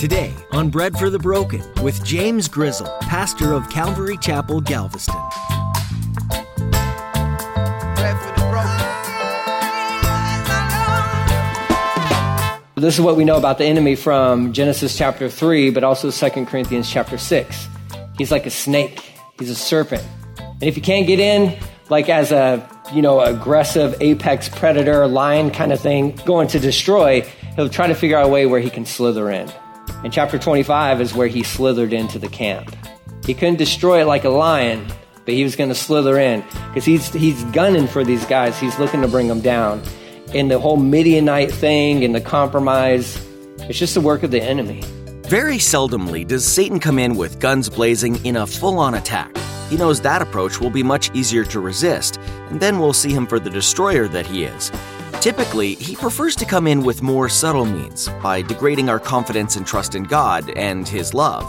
Today 0.00 0.32
on 0.52 0.70
Bread 0.70 0.96
for 0.98 1.10
the 1.10 1.18
Broken 1.18 1.62
with 1.82 2.02
James 2.06 2.48
Grizzle, 2.48 2.86
pastor 3.02 3.52
of 3.52 3.68
Calvary 3.68 4.16
Chapel, 4.16 4.62
Galveston. 4.62 5.14
This 12.76 12.94
is 12.94 13.02
what 13.02 13.16
we 13.16 13.26
know 13.26 13.36
about 13.36 13.58
the 13.58 13.66
enemy 13.66 13.94
from 13.94 14.54
Genesis 14.54 14.96
chapter 14.96 15.28
3, 15.28 15.68
but 15.68 15.84
also 15.84 16.10
2 16.10 16.46
Corinthians 16.46 16.90
chapter 16.90 17.18
6. 17.18 17.68
He's 18.16 18.30
like 18.30 18.46
a 18.46 18.50
snake, 18.50 19.00
he's 19.38 19.50
a 19.50 19.54
serpent. 19.54 20.02
And 20.38 20.62
if 20.62 20.76
you 20.76 20.82
can't 20.82 21.06
get 21.06 21.20
in, 21.20 21.58
like 21.90 22.08
as 22.08 22.32
a 22.32 22.66
you 22.94 23.02
know 23.02 23.20
aggressive 23.20 23.94
apex 24.00 24.48
predator 24.48 25.06
lion 25.06 25.50
kind 25.50 25.74
of 25.74 25.80
thing 25.80 26.16
going 26.24 26.48
to 26.48 26.58
destroy 26.58 27.20
he'll 27.54 27.68
try 27.68 27.86
to 27.86 27.94
figure 27.94 28.16
out 28.16 28.24
a 28.24 28.28
way 28.28 28.46
where 28.46 28.60
he 28.60 28.70
can 28.70 28.84
slither 28.84 29.30
in 29.30 29.48
and 30.04 30.12
chapter 30.12 30.38
25 30.38 31.00
is 31.00 31.14
where 31.14 31.28
he 31.28 31.42
slithered 31.42 31.92
into 31.92 32.18
the 32.18 32.28
camp. 32.28 32.74
He 33.24 33.34
couldn't 33.34 33.56
destroy 33.56 34.02
it 34.02 34.06
like 34.06 34.24
a 34.24 34.30
lion 34.30 34.86
but 35.24 35.34
he 35.34 35.44
was 35.44 35.54
going 35.54 35.68
to 35.68 35.76
slither 35.76 36.18
in 36.18 36.42
because 36.68 36.84
he's 36.84 37.12
he's 37.12 37.44
gunning 37.52 37.86
for 37.86 38.02
these 38.02 38.24
guys. 38.26 38.58
He's 38.58 38.78
looking 38.80 39.00
to 39.02 39.06
bring 39.06 39.28
them 39.28 39.40
down. 39.40 39.80
And 40.34 40.50
the 40.50 40.58
whole 40.58 40.76
midianite 40.76 41.52
thing 41.52 42.04
and 42.04 42.12
the 42.14 42.20
compromise 42.20 43.24
it's 43.68 43.78
just 43.78 43.94
the 43.94 44.00
work 44.00 44.24
of 44.24 44.32
the 44.32 44.42
enemy. 44.42 44.82
Very 45.28 45.58
seldomly 45.58 46.26
does 46.26 46.44
satan 46.44 46.80
come 46.80 46.98
in 46.98 47.14
with 47.14 47.38
guns 47.38 47.68
blazing 47.68 48.24
in 48.24 48.36
a 48.36 48.46
full-on 48.46 48.94
attack. 48.94 49.36
He 49.68 49.76
knows 49.76 50.00
that 50.00 50.20
approach 50.20 50.60
will 50.60 50.70
be 50.70 50.82
much 50.82 51.14
easier 51.14 51.44
to 51.44 51.60
resist, 51.60 52.18
and 52.48 52.58
then 52.58 52.80
we'll 52.80 52.92
see 52.92 53.12
him 53.12 53.28
for 53.28 53.38
the 53.38 53.50
destroyer 53.50 54.08
that 54.08 54.26
he 54.26 54.42
is. 54.42 54.72
Typically, 55.20 55.74
he 55.74 55.94
prefers 55.94 56.34
to 56.36 56.46
come 56.46 56.66
in 56.66 56.82
with 56.82 57.02
more 57.02 57.28
subtle 57.28 57.66
means, 57.66 58.08
by 58.22 58.40
degrading 58.40 58.88
our 58.88 58.98
confidence 58.98 59.56
and 59.56 59.66
trust 59.66 59.94
in 59.94 60.02
God 60.02 60.48
and 60.56 60.88
His 60.88 61.12
love. 61.12 61.44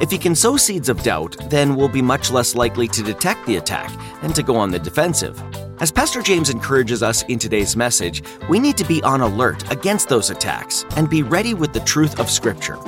If 0.00 0.10
he 0.10 0.18
can 0.18 0.34
sow 0.34 0.56
seeds 0.56 0.88
of 0.88 1.00
doubt, 1.04 1.36
then 1.48 1.76
we'll 1.76 1.88
be 1.88 2.02
much 2.02 2.32
less 2.32 2.56
likely 2.56 2.88
to 2.88 3.04
detect 3.04 3.46
the 3.46 3.56
attack 3.56 3.92
and 4.22 4.34
to 4.34 4.42
go 4.42 4.56
on 4.56 4.70
the 4.70 4.80
defensive. 4.80 5.40
As 5.80 5.92
Pastor 5.92 6.22
James 6.22 6.50
encourages 6.50 7.04
us 7.04 7.22
in 7.24 7.38
today's 7.38 7.76
message, 7.76 8.24
we 8.48 8.58
need 8.58 8.76
to 8.76 8.84
be 8.84 9.00
on 9.04 9.20
alert 9.20 9.70
against 9.70 10.08
those 10.08 10.30
attacks 10.30 10.84
and 10.96 11.08
be 11.08 11.22
ready 11.22 11.54
with 11.54 11.72
the 11.72 11.80
truth 11.80 12.18
of 12.18 12.28
Scripture. 12.28 12.78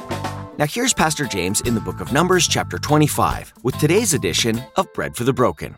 Now, 0.58 0.66
here's 0.66 0.92
Pastor 0.92 1.26
James 1.26 1.60
in 1.60 1.74
the 1.76 1.80
book 1.80 2.00
of 2.00 2.12
Numbers, 2.12 2.48
chapter 2.48 2.78
25, 2.78 3.54
with 3.62 3.78
today's 3.78 4.12
edition 4.12 4.60
of 4.74 4.92
Bread 4.92 5.14
for 5.14 5.22
the 5.22 5.32
Broken. 5.32 5.76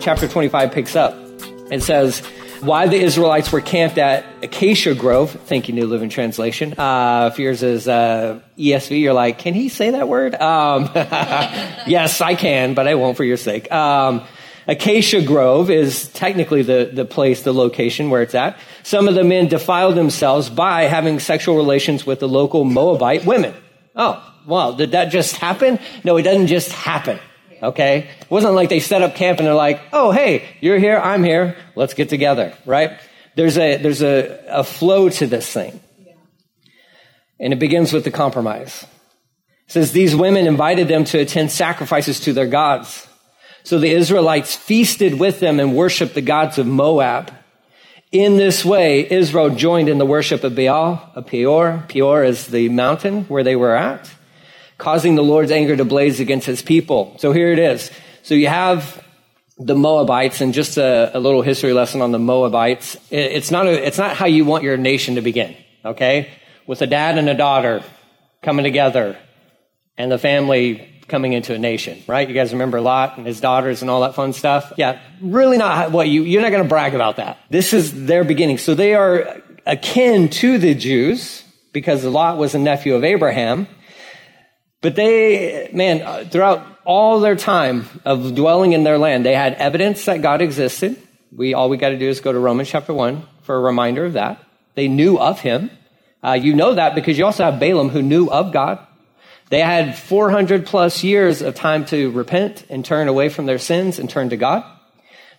Chapter 0.00 0.26
25 0.26 0.72
picks 0.72 0.96
up 0.96 1.14
and 1.70 1.82
says, 1.82 2.22
why 2.60 2.88
the 2.88 2.96
Israelites 2.96 3.52
were 3.52 3.60
camped 3.60 3.98
at 3.98 4.24
Acacia 4.42 4.94
Grove. 4.94 5.30
Thank 5.30 5.68
you, 5.68 5.74
New 5.74 5.86
Living 5.86 6.08
Translation. 6.08 6.78
Uh, 6.78 7.30
if 7.32 7.38
yours 7.38 7.62
is 7.62 7.88
uh, 7.88 8.40
ESV, 8.58 9.00
you're 9.00 9.12
like, 9.12 9.38
can 9.38 9.54
he 9.54 9.68
say 9.68 9.90
that 9.90 10.08
word? 10.08 10.34
Um, 10.34 10.90
yes, 10.94 12.20
I 12.20 12.34
can, 12.34 12.74
but 12.74 12.86
I 12.86 12.94
won't 12.94 13.16
for 13.16 13.24
your 13.24 13.36
sake. 13.36 13.70
Um, 13.72 14.24
Acacia 14.66 15.22
Grove 15.22 15.70
is 15.70 16.08
technically 16.08 16.62
the, 16.62 16.90
the 16.92 17.04
place, 17.04 17.42
the 17.42 17.52
location 17.52 18.10
where 18.10 18.22
it's 18.22 18.34
at. 18.34 18.58
Some 18.82 19.08
of 19.08 19.14
the 19.14 19.24
men 19.24 19.48
defiled 19.48 19.96
themselves 19.96 20.48
by 20.48 20.82
having 20.82 21.18
sexual 21.18 21.56
relations 21.56 22.06
with 22.06 22.20
the 22.20 22.28
local 22.28 22.64
Moabite 22.64 23.24
women. 23.24 23.54
Oh, 23.96 24.22
well, 24.46 24.74
did 24.74 24.92
that 24.92 25.06
just 25.06 25.36
happen? 25.36 25.78
No, 26.04 26.16
it 26.16 26.22
doesn't 26.22 26.46
just 26.46 26.72
happen 26.72 27.18
okay? 27.62 28.08
It 28.20 28.30
wasn't 28.30 28.54
like 28.54 28.68
they 28.68 28.80
set 28.80 29.02
up 29.02 29.14
camp 29.14 29.38
and 29.38 29.46
they're 29.46 29.54
like, 29.54 29.80
oh, 29.92 30.10
hey, 30.10 30.44
you're 30.60 30.78
here, 30.78 30.98
I'm 30.98 31.24
here, 31.24 31.56
let's 31.74 31.94
get 31.94 32.08
together, 32.08 32.54
right? 32.66 32.98
There's 33.36 33.58
a, 33.58 33.76
there's 33.76 34.02
a, 34.02 34.44
a 34.48 34.64
flow 34.64 35.08
to 35.08 35.26
this 35.26 35.50
thing. 35.50 35.80
And 37.38 37.52
it 37.52 37.58
begins 37.58 37.92
with 37.92 38.04
the 38.04 38.10
compromise. 38.10 38.84
It 39.66 39.72
says, 39.72 39.92
these 39.92 40.14
women 40.14 40.46
invited 40.46 40.88
them 40.88 41.04
to 41.04 41.18
attend 41.18 41.50
sacrifices 41.50 42.20
to 42.20 42.32
their 42.32 42.46
gods. 42.46 43.06
So 43.62 43.78
the 43.78 43.90
Israelites 43.90 44.56
feasted 44.56 45.18
with 45.18 45.40
them 45.40 45.60
and 45.60 45.74
worshiped 45.74 46.14
the 46.14 46.22
gods 46.22 46.58
of 46.58 46.66
Moab. 46.66 47.32
In 48.10 48.36
this 48.36 48.64
way, 48.64 49.08
Israel 49.08 49.50
joined 49.50 49.88
in 49.88 49.98
the 49.98 50.06
worship 50.06 50.42
of 50.42 50.56
Baal, 50.56 51.10
of 51.14 51.26
Peor. 51.26 51.84
Peor 51.88 52.24
is 52.24 52.48
the 52.48 52.68
mountain 52.68 53.24
where 53.24 53.44
they 53.44 53.56
were 53.56 53.76
at 53.76 54.10
causing 54.80 55.14
the 55.14 55.22
Lord's 55.22 55.52
anger 55.52 55.76
to 55.76 55.84
blaze 55.84 56.18
against 56.18 56.46
his 56.46 56.62
people. 56.62 57.14
So 57.18 57.32
here 57.32 57.52
it 57.52 57.58
is. 57.58 57.90
So 58.22 58.34
you 58.34 58.48
have 58.48 59.04
the 59.58 59.74
Moabites, 59.74 60.40
and 60.40 60.54
just 60.54 60.78
a, 60.78 61.16
a 61.16 61.20
little 61.20 61.42
history 61.42 61.74
lesson 61.74 62.00
on 62.00 62.12
the 62.12 62.18
Moabites. 62.18 62.96
It, 63.10 63.32
it's 63.32 63.50
not 63.50 63.66
a, 63.66 63.86
it's 63.86 63.98
not 63.98 64.16
how 64.16 64.26
you 64.26 64.44
want 64.44 64.64
your 64.64 64.76
nation 64.76 65.14
to 65.16 65.20
begin. 65.20 65.54
Okay, 65.84 66.30
with 66.66 66.82
a 66.82 66.86
dad 66.86 67.18
and 67.18 67.28
a 67.28 67.34
daughter 67.34 67.82
coming 68.42 68.64
together, 68.64 69.18
and 69.96 70.10
the 70.10 70.18
family 70.18 70.88
coming 71.08 71.34
into 71.34 71.52
a 71.54 71.58
nation, 71.58 72.02
right? 72.06 72.26
You 72.26 72.34
guys 72.34 72.52
remember 72.52 72.80
Lot 72.80 73.18
and 73.18 73.26
his 73.26 73.40
daughters 73.40 73.82
and 73.82 73.90
all 73.90 74.00
that 74.02 74.14
fun 74.14 74.32
stuff? 74.32 74.72
Yeah, 74.78 75.00
really 75.20 75.58
not 75.58 75.90
what 75.90 76.08
you, 76.08 76.22
you're 76.22 76.40
not 76.40 76.52
going 76.52 76.62
to 76.62 76.68
brag 76.68 76.94
about 76.94 77.16
that. 77.16 77.38
This 77.50 77.74
is 77.74 78.06
their 78.06 78.24
beginning. 78.24 78.58
So 78.58 78.74
they 78.74 78.94
are 78.94 79.42
akin 79.66 80.28
to 80.28 80.56
the 80.56 80.74
Jews 80.74 81.42
because 81.72 82.04
Lot 82.04 82.38
was 82.38 82.54
a 82.54 82.58
nephew 82.58 82.94
of 82.94 83.04
Abraham. 83.04 83.66
But 84.80 84.96
they, 84.96 85.70
man, 85.72 86.02
uh, 86.02 86.24
throughout 86.24 86.66
all 86.84 87.20
their 87.20 87.36
time 87.36 87.86
of 88.04 88.34
dwelling 88.34 88.72
in 88.72 88.82
their 88.82 88.98
land, 88.98 89.26
they 89.26 89.34
had 89.34 89.54
evidence 89.54 90.04
that 90.06 90.22
God 90.22 90.40
existed. 90.40 90.96
We, 91.34 91.54
all 91.54 91.68
we 91.68 91.76
got 91.76 91.90
to 91.90 91.98
do 91.98 92.08
is 92.08 92.20
go 92.20 92.32
to 92.32 92.38
Romans 92.38 92.68
chapter 92.68 92.94
1 92.94 93.22
for 93.42 93.56
a 93.56 93.60
reminder 93.60 94.04
of 94.04 94.14
that. 94.14 94.42
They 94.74 94.88
knew 94.88 95.18
of 95.18 95.40
him. 95.40 95.70
Uh, 96.22 96.32
you 96.32 96.54
know 96.54 96.74
that 96.74 96.94
because 96.94 97.18
you 97.18 97.24
also 97.24 97.44
have 97.44 97.60
Balaam 97.60 97.90
who 97.90 98.02
knew 98.02 98.28
of 98.28 98.52
God. 98.52 98.86
They 99.50 99.60
had 99.60 99.98
400 99.98 100.64
plus 100.64 101.02
years 101.02 101.42
of 101.42 101.54
time 101.54 101.84
to 101.86 102.10
repent 102.12 102.64
and 102.70 102.84
turn 102.84 103.08
away 103.08 103.28
from 103.28 103.46
their 103.46 103.58
sins 103.58 103.98
and 103.98 104.08
turn 104.08 104.30
to 104.30 104.36
God. 104.36 104.64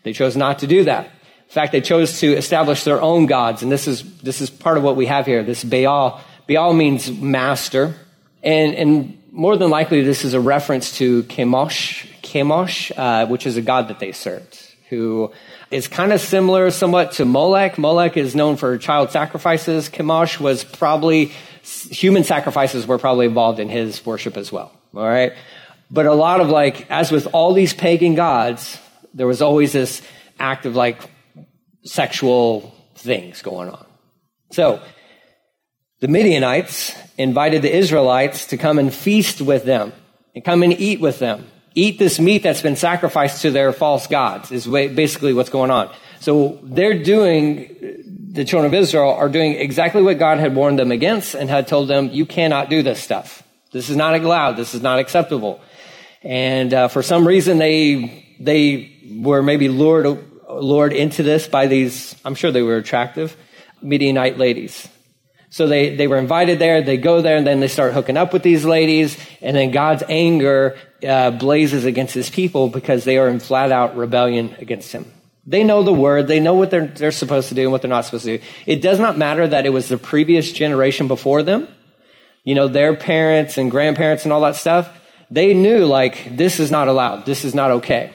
They 0.04 0.14
chose 0.14 0.36
not 0.36 0.60
to 0.60 0.68
do 0.68 0.84
that. 0.84 1.06
In 1.06 1.54
fact, 1.54 1.72
they 1.72 1.82
chose 1.82 2.20
to 2.20 2.34
establish 2.34 2.84
their 2.84 3.02
own 3.02 3.26
gods. 3.26 3.64
And 3.64 3.72
this 3.72 3.88
is, 3.88 4.04
this 4.20 4.42
is 4.42 4.50
part 4.50 4.78
of 4.78 4.84
what 4.84 4.96
we 4.96 5.06
have 5.06 5.26
here. 5.26 5.44
This 5.44 5.64
Baal. 5.64 6.22
Baal 6.48 6.74
means 6.74 7.12
master. 7.12 7.96
And, 8.44 8.74
and 8.76 9.21
more 9.32 9.56
than 9.56 9.70
likely, 9.70 10.02
this 10.04 10.26
is 10.26 10.34
a 10.34 10.40
reference 10.40 10.98
to 10.98 11.24
Chemosh, 11.24 12.06
Chemosh, 12.22 12.92
uh, 12.96 13.28
which 13.28 13.48
is 13.48 13.58
a 13.58 13.62
god 13.62 13.88
that 13.88 14.00
they 14.00 14.12
served, 14.12 14.60
who 14.90 15.32
is 15.72 15.88
kind 15.88 16.12
of 16.12 16.20
similar 16.20 16.70
somewhat 16.70 17.14
to 17.14 17.26
Molech. 17.26 17.78
Molech 17.78 18.18
is 18.18 18.36
known 18.36 18.58
for 18.58 18.78
child 18.78 19.12
sacrifices. 19.12 19.90
Chemosh 19.90 20.40
was 20.40 20.66
probably, 20.66 21.32
human 21.64 22.26
sacrifices 22.26 22.86
were 22.86 22.98
probably 22.98 23.26
involved 23.26 23.60
in 23.60 23.70
his 23.70 24.06
worship 24.06 24.36
as 24.36 24.52
well. 24.52 24.72
All 24.94 25.08
right. 25.08 25.34
But 25.90 26.06
a 26.06 26.14
lot 26.14 26.42
of 26.42 26.50
like, 26.50 26.90
as 26.92 27.12
with 27.12 27.28
all 27.34 27.54
these 27.54 27.74
pagan 27.74 28.16
gods, 28.16 28.78
there 29.14 29.28
was 29.28 29.42
always 29.42 29.72
this 29.72 30.02
act 30.40 30.66
of 30.66 30.76
like 30.76 31.02
sexual 31.84 32.76
things 32.96 33.42
going 33.42 33.70
on. 33.70 33.86
So, 34.52 34.82
the 36.02 36.08
Midianites 36.08 36.94
invited 37.18 37.62
the 37.62 37.74
Israelites 37.74 38.48
to 38.48 38.58
come 38.58 38.80
and 38.80 38.94
feast 38.94 39.40
with 39.40 39.64
them 39.64 39.94
and 40.36 40.44
come 40.44 40.64
and 40.64 40.74
eat 40.74 41.00
with 41.00 41.20
them. 41.20 41.48
Eat 41.74 42.00
this 42.00 42.20
meat 42.20 42.44
that's 42.44 42.62
been 42.62 42.76
sacrificed 42.76 43.44
to 43.44 43.52
their 43.52 43.72
false 43.72 44.08
gods 44.08 44.52
is 44.52 44.68
basically 44.68 45.34
what's 45.34 45.50
going 45.50 45.72
on. 45.72 45.90
So 46.20 46.60
they're 46.64 47.02
doing, 47.02 47.76
the 48.34 48.44
children 48.44 48.74
of 48.74 48.74
Israel 48.74 49.14
are 49.14 49.30
doing 49.30 49.54
exactly 49.54 50.02
what 50.02 50.20
God 50.20 50.40
had 50.40 50.54
warned 50.54 50.80
them 50.80 50.92
against 50.92 51.36
and 51.36 51.50
had 51.50 51.68
told 51.68 51.88
them, 51.88 52.10
you 52.12 52.26
cannot 52.26 52.70
do 52.70 52.82
this 52.84 53.02
stuff. 53.02 53.44
This 53.72 53.90
is 53.90 53.96
not 53.96 54.16
allowed. 54.16 54.58
This 54.58 54.74
is 54.74 54.82
not 54.82 55.00
acceptable. 55.00 55.62
And 56.24 56.74
uh, 56.74 56.88
for 56.88 57.02
some 57.02 57.28
reason, 57.28 57.58
they 57.58 58.26
they 58.40 58.92
were 59.18 59.42
maybe 59.42 59.70
lured 59.70 60.06
lured 60.50 60.94
into 60.94 61.24
this 61.24 61.48
by 61.48 61.68
these. 61.68 62.16
I'm 62.26 62.36
sure 62.36 62.52
they 62.52 62.62
were 62.62 62.76
attractive 62.78 63.36
Midianite 63.82 64.38
ladies. 64.38 64.88
So 65.52 65.68
they, 65.68 65.98
they 65.98 66.08
were 66.08 66.18
invited 66.18 66.60
there, 66.60 66.82
they 66.82 66.96
go 66.96 67.22
there, 67.22 67.36
and 67.36 67.46
then 67.46 67.60
they 67.60 67.68
start 67.68 67.94
hooking 67.94 68.16
up 68.16 68.32
with 68.32 68.42
these 68.42 68.64
ladies, 68.64 69.18
and 69.42 69.54
then 69.54 69.72
God's 69.72 70.02
anger 70.08 70.78
uh, 71.06 71.32
blazes 71.32 71.84
against 71.84 72.14
his 72.14 72.30
people 72.30 72.70
because 72.70 73.04
they 73.04 73.18
are 73.18 73.28
in 73.28 73.42
flat 73.42 73.70
out 73.70 73.98
rebellion 73.98 74.56
against 74.60 74.94
him. 74.94 75.12
They 75.46 75.66
know 75.66 75.84
the 75.84 75.92
word, 75.92 76.28
they 76.28 76.40
know 76.40 76.54
what 76.54 76.72
they're, 76.72 76.88
they're 76.88 77.12
supposed 77.12 77.50
to 77.50 77.56
do 77.56 77.64
and 77.64 77.72
what 77.74 77.82
they're 77.82 77.90
not 77.90 78.06
supposed 78.06 78.24
to 78.24 78.38
do. 78.38 78.44
It 78.66 78.82
does 78.82 78.98
not 78.98 79.18
matter 79.18 79.46
that 79.46 79.66
it 79.66 79.72
was 79.72 79.90
the 79.90 79.98
previous 79.98 80.54
generation 80.54 81.10
before 81.10 81.44
them, 81.44 81.68
you 82.46 82.56
know, 82.56 82.70
their 82.70 82.96
parents 82.96 83.58
and 83.58 83.70
grandparents 83.70 84.24
and 84.24 84.32
all 84.32 84.42
that 84.42 84.56
stuff. 84.56 84.90
They 85.30 85.54
knew, 85.54 85.86
like, 85.86 86.38
this 86.38 86.62
is 86.62 86.72
not 86.72 86.88
allowed, 86.88 87.26
this 87.26 87.44
is 87.44 87.54
not 87.54 87.72
okay. 87.72 88.14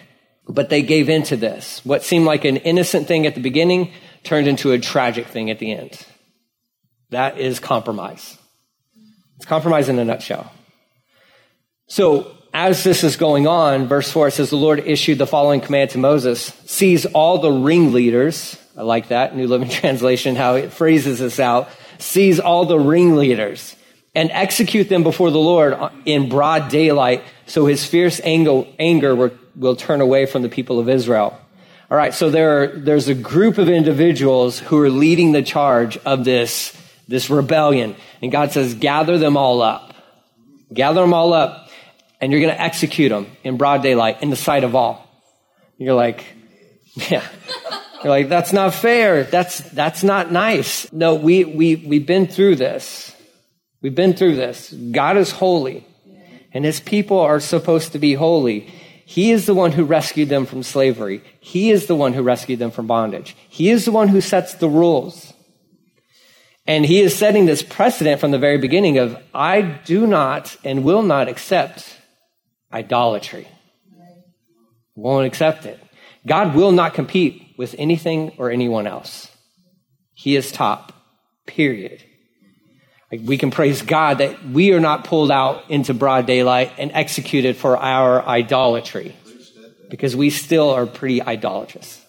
But 0.48 0.70
they 0.70 0.80
gave 0.80 1.10
in 1.10 1.22
to 1.24 1.36
this. 1.36 1.84
What 1.84 2.02
seemed 2.02 2.24
like 2.24 2.46
an 2.46 2.56
innocent 2.56 3.08
thing 3.08 3.26
at 3.26 3.34
the 3.34 3.42
beginning 3.42 3.92
turned 4.22 4.48
into 4.48 4.72
a 4.72 4.78
tragic 4.78 5.26
thing 5.26 5.50
at 5.50 5.58
the 5.58 5.72
end. 5.72 6.06
That 7.10 7.38
is 7.38 7.60
compromise. 7.60 8.38
It's 9.36 9.46
compromise 9.46 9.88
in 9.88 9.98
a 9.98 10.04
nutshell. 10.04 10.52
So 11.86 12.36
as 12.52 12.82
this 12.84 13.04
is 13.04 13.16
going 13.16 13.46
on, 13.46 13.86
verse 13.86 14.10
4 14.10 14.30
says, 14.30 14.50
The 14.50 14.56
Lord 14.56 14.80
issued 14.80 15.18
the 15.18 15.26
following 15.26 15.60
command 15.60 15.90
to 15.90 15.98
Moses 15.98 16.52
seize 16.64 17.06
all 17.06 17.38
the 17.38 17.50
ringleaders. 17.50 18.58
I 18.76 18.82
like 18.82 19.08
that, 19.08 19.36
New 19.36 19.46
Living 19.46 19.68
Translation, 19.70 20.36
how 20.36 20.54
it 20.54 20.72
phrases 20.72 21.18
this 21.18 21.38
out. 21.38 21.68
Seize 21.98 22.40
all 22.40 22.64
the 22.64 22.78
ringleaders 22.78 23.76
and 24.14 24.30
execute 24.30 24.88
them 24.88 25.02
before 25.02 25.30
the 25.30 25.38
Lord 25.38 25.76
in 26.06 26.28
broad 26.28 26.70
daylight 26.70 27.22
so 27.46 27.66
his 27.66 27.84
fierce 27.84 28.20
anger 28.24 29.14
will, 29.54 29.76
turn 29.76 30.00
away 30.00 30.26
from 30.26 30.42
the 30.42 30.48
people 30.48 30.78
of 30.80 30.88
Israel. 30.88 31.38
All 31.90 31.96
right, 31.96 32.12
so 32.12 32.30
there 32.30 32.62
are, 32.62 32.66
there's 32.68 33.08
a 33.08 33.14
group 33.14 33.58
of 33.58 33.68
individuals 33.68 34.58
who 34.58 34.80
are 34.80 34.90
leading 34.90 35.32
the 35.32 35.42
charge 35.42 35.96
of 35.98 36.24
this, 36.24 36.76
this 37.08 37.30
rebellion. 37.30 37.96
And 38.22 38.32
God 38.32 38.52
says, 38.52 38.74
gather 38.74 39.18
them 39.18 39.36
all 39.36 39.62
up. 39.62 39.94
Gather 40.72 41.00
them 41.00 41.14
all 41.14 41.32
up, 41.32 41.70
and 42.20 42.32
you're 42.32 42.40
going 42.40 42.52
to 42.52 42.60
execute 42.60 43.10
them 43.10 43.26
in 43.44 43.56
broad 43.56 43.82
daylight 43.82 44.22
in 44.22 44.30
the 44.30 44.36
sight 44.36 44.64
of 44.64 44.74
all. 44.74 45.08
You're 45.78 45.94
like, 45.94 46.24
yeah. 46.94 47.26
You're 48.02 48.10
like, 48.10 48.28
that's 48.28 48.52
not 48.52 48.74
fair. 48.74 49.24
That's, 49.24 49.58
that's 49.58 50.02
not 50.02 50.32
nice. 50.32 50.92
No, 50.92 51.14
we, 51.14 51.44
we, 51.44 51.76
we've 51.76 52.06
been 52.06 52.26
through 52.26 52.56
this. 52.56 53.14
We've 53.80 53.94
been 53.94 54.14
through 54.14 54.36
this. 54.36 54.72
God 54.72 55.16
is 55.16 55.30
holy, 55.30 55.86
and 56.52 56.64
his 56.64 56.80
people 56.80 57.20
are 57.20 57.40
supposed 57.40 57.92
to 57.92 57.98
be 57.98 58.14
holy. 58.14 58.72
He 59.04 59.30
is 59.30 59.46
the 59.46 59.54
one 59.54 59.70
who 59.70 59.84
rescued 59.84 60.28
them 60.28 60.46
from 60.46 60.64
slavery. 60.64 61.22
He 61.38 61.70
is 61.70 61.86
the 61.86 61.94
one 61.94 62.12
who 62.12 62.22
rescued 62.22 62.58
them 62.58 62.72
from 62.72 62.88
bondage. 62.88 63.36
He 63.48 63.70
is 63.70 63.84
the 63.84 63.92
one 63.92 64.08
who 64.08 64.20
sets 64.20 64.54
the 64.54 64.68
rules. 64.68 65.32
And 66.66 66.84
he 66.84 67.00
is 67.00 67.14
setting 67.14 67.46
this 67.46 67.62
precedent 67.62 68.20
from 68.20 68.32
the 68.32 68.38
very 68.38 68.58
beginning 68.58 68.98
of, 68.98 69.16
I 69.32 69.62
do 69.62 70.06
not 70.06 70.56
and 70.64 70.82
will 70.82 71.02
not 71.02 71.28
accept 71.28 71.96
idolatry. 72.72 73.46
Won't 74.96 75.26
accept 75.26 75.66
it. 75.66 75.80
God 76.26 76.54
will 76.54 76.72
not 76.72 76.94
compete 76.94 77.54
with 77.56 77.74
anything 77.78 78.32
or 78.38 78.50
anyone 78.50 78.86
else. 78.86 79.30
He 80.14 80.34
is 80.34 80.50
top, 80.50 80.92
period. 81.46 82.02
We 83.12 83.38
can 83.38 83.52
praise 83.52 83.82
God 83.82 84.18
that 84.18 84.44
we 84.44 84.72
are 84.72 84.80
not 84.80 85.04
pulled 85.04 85.30
out 85.30 85.70
into 85.70 85.94
broad 85.94 86.26
daylight 86.26 86.72
and 86.78 86.90
executed 86.92 87.56
for 87.56 87.76
our 87.76 88.26
idolatry 88.26 89.14
because 89.88 90.16
we 90.16 90.30
still 90.30 90.70
are 90.70 90.86
pretty 90.86 91.22
idolatrous. 91.22 92.02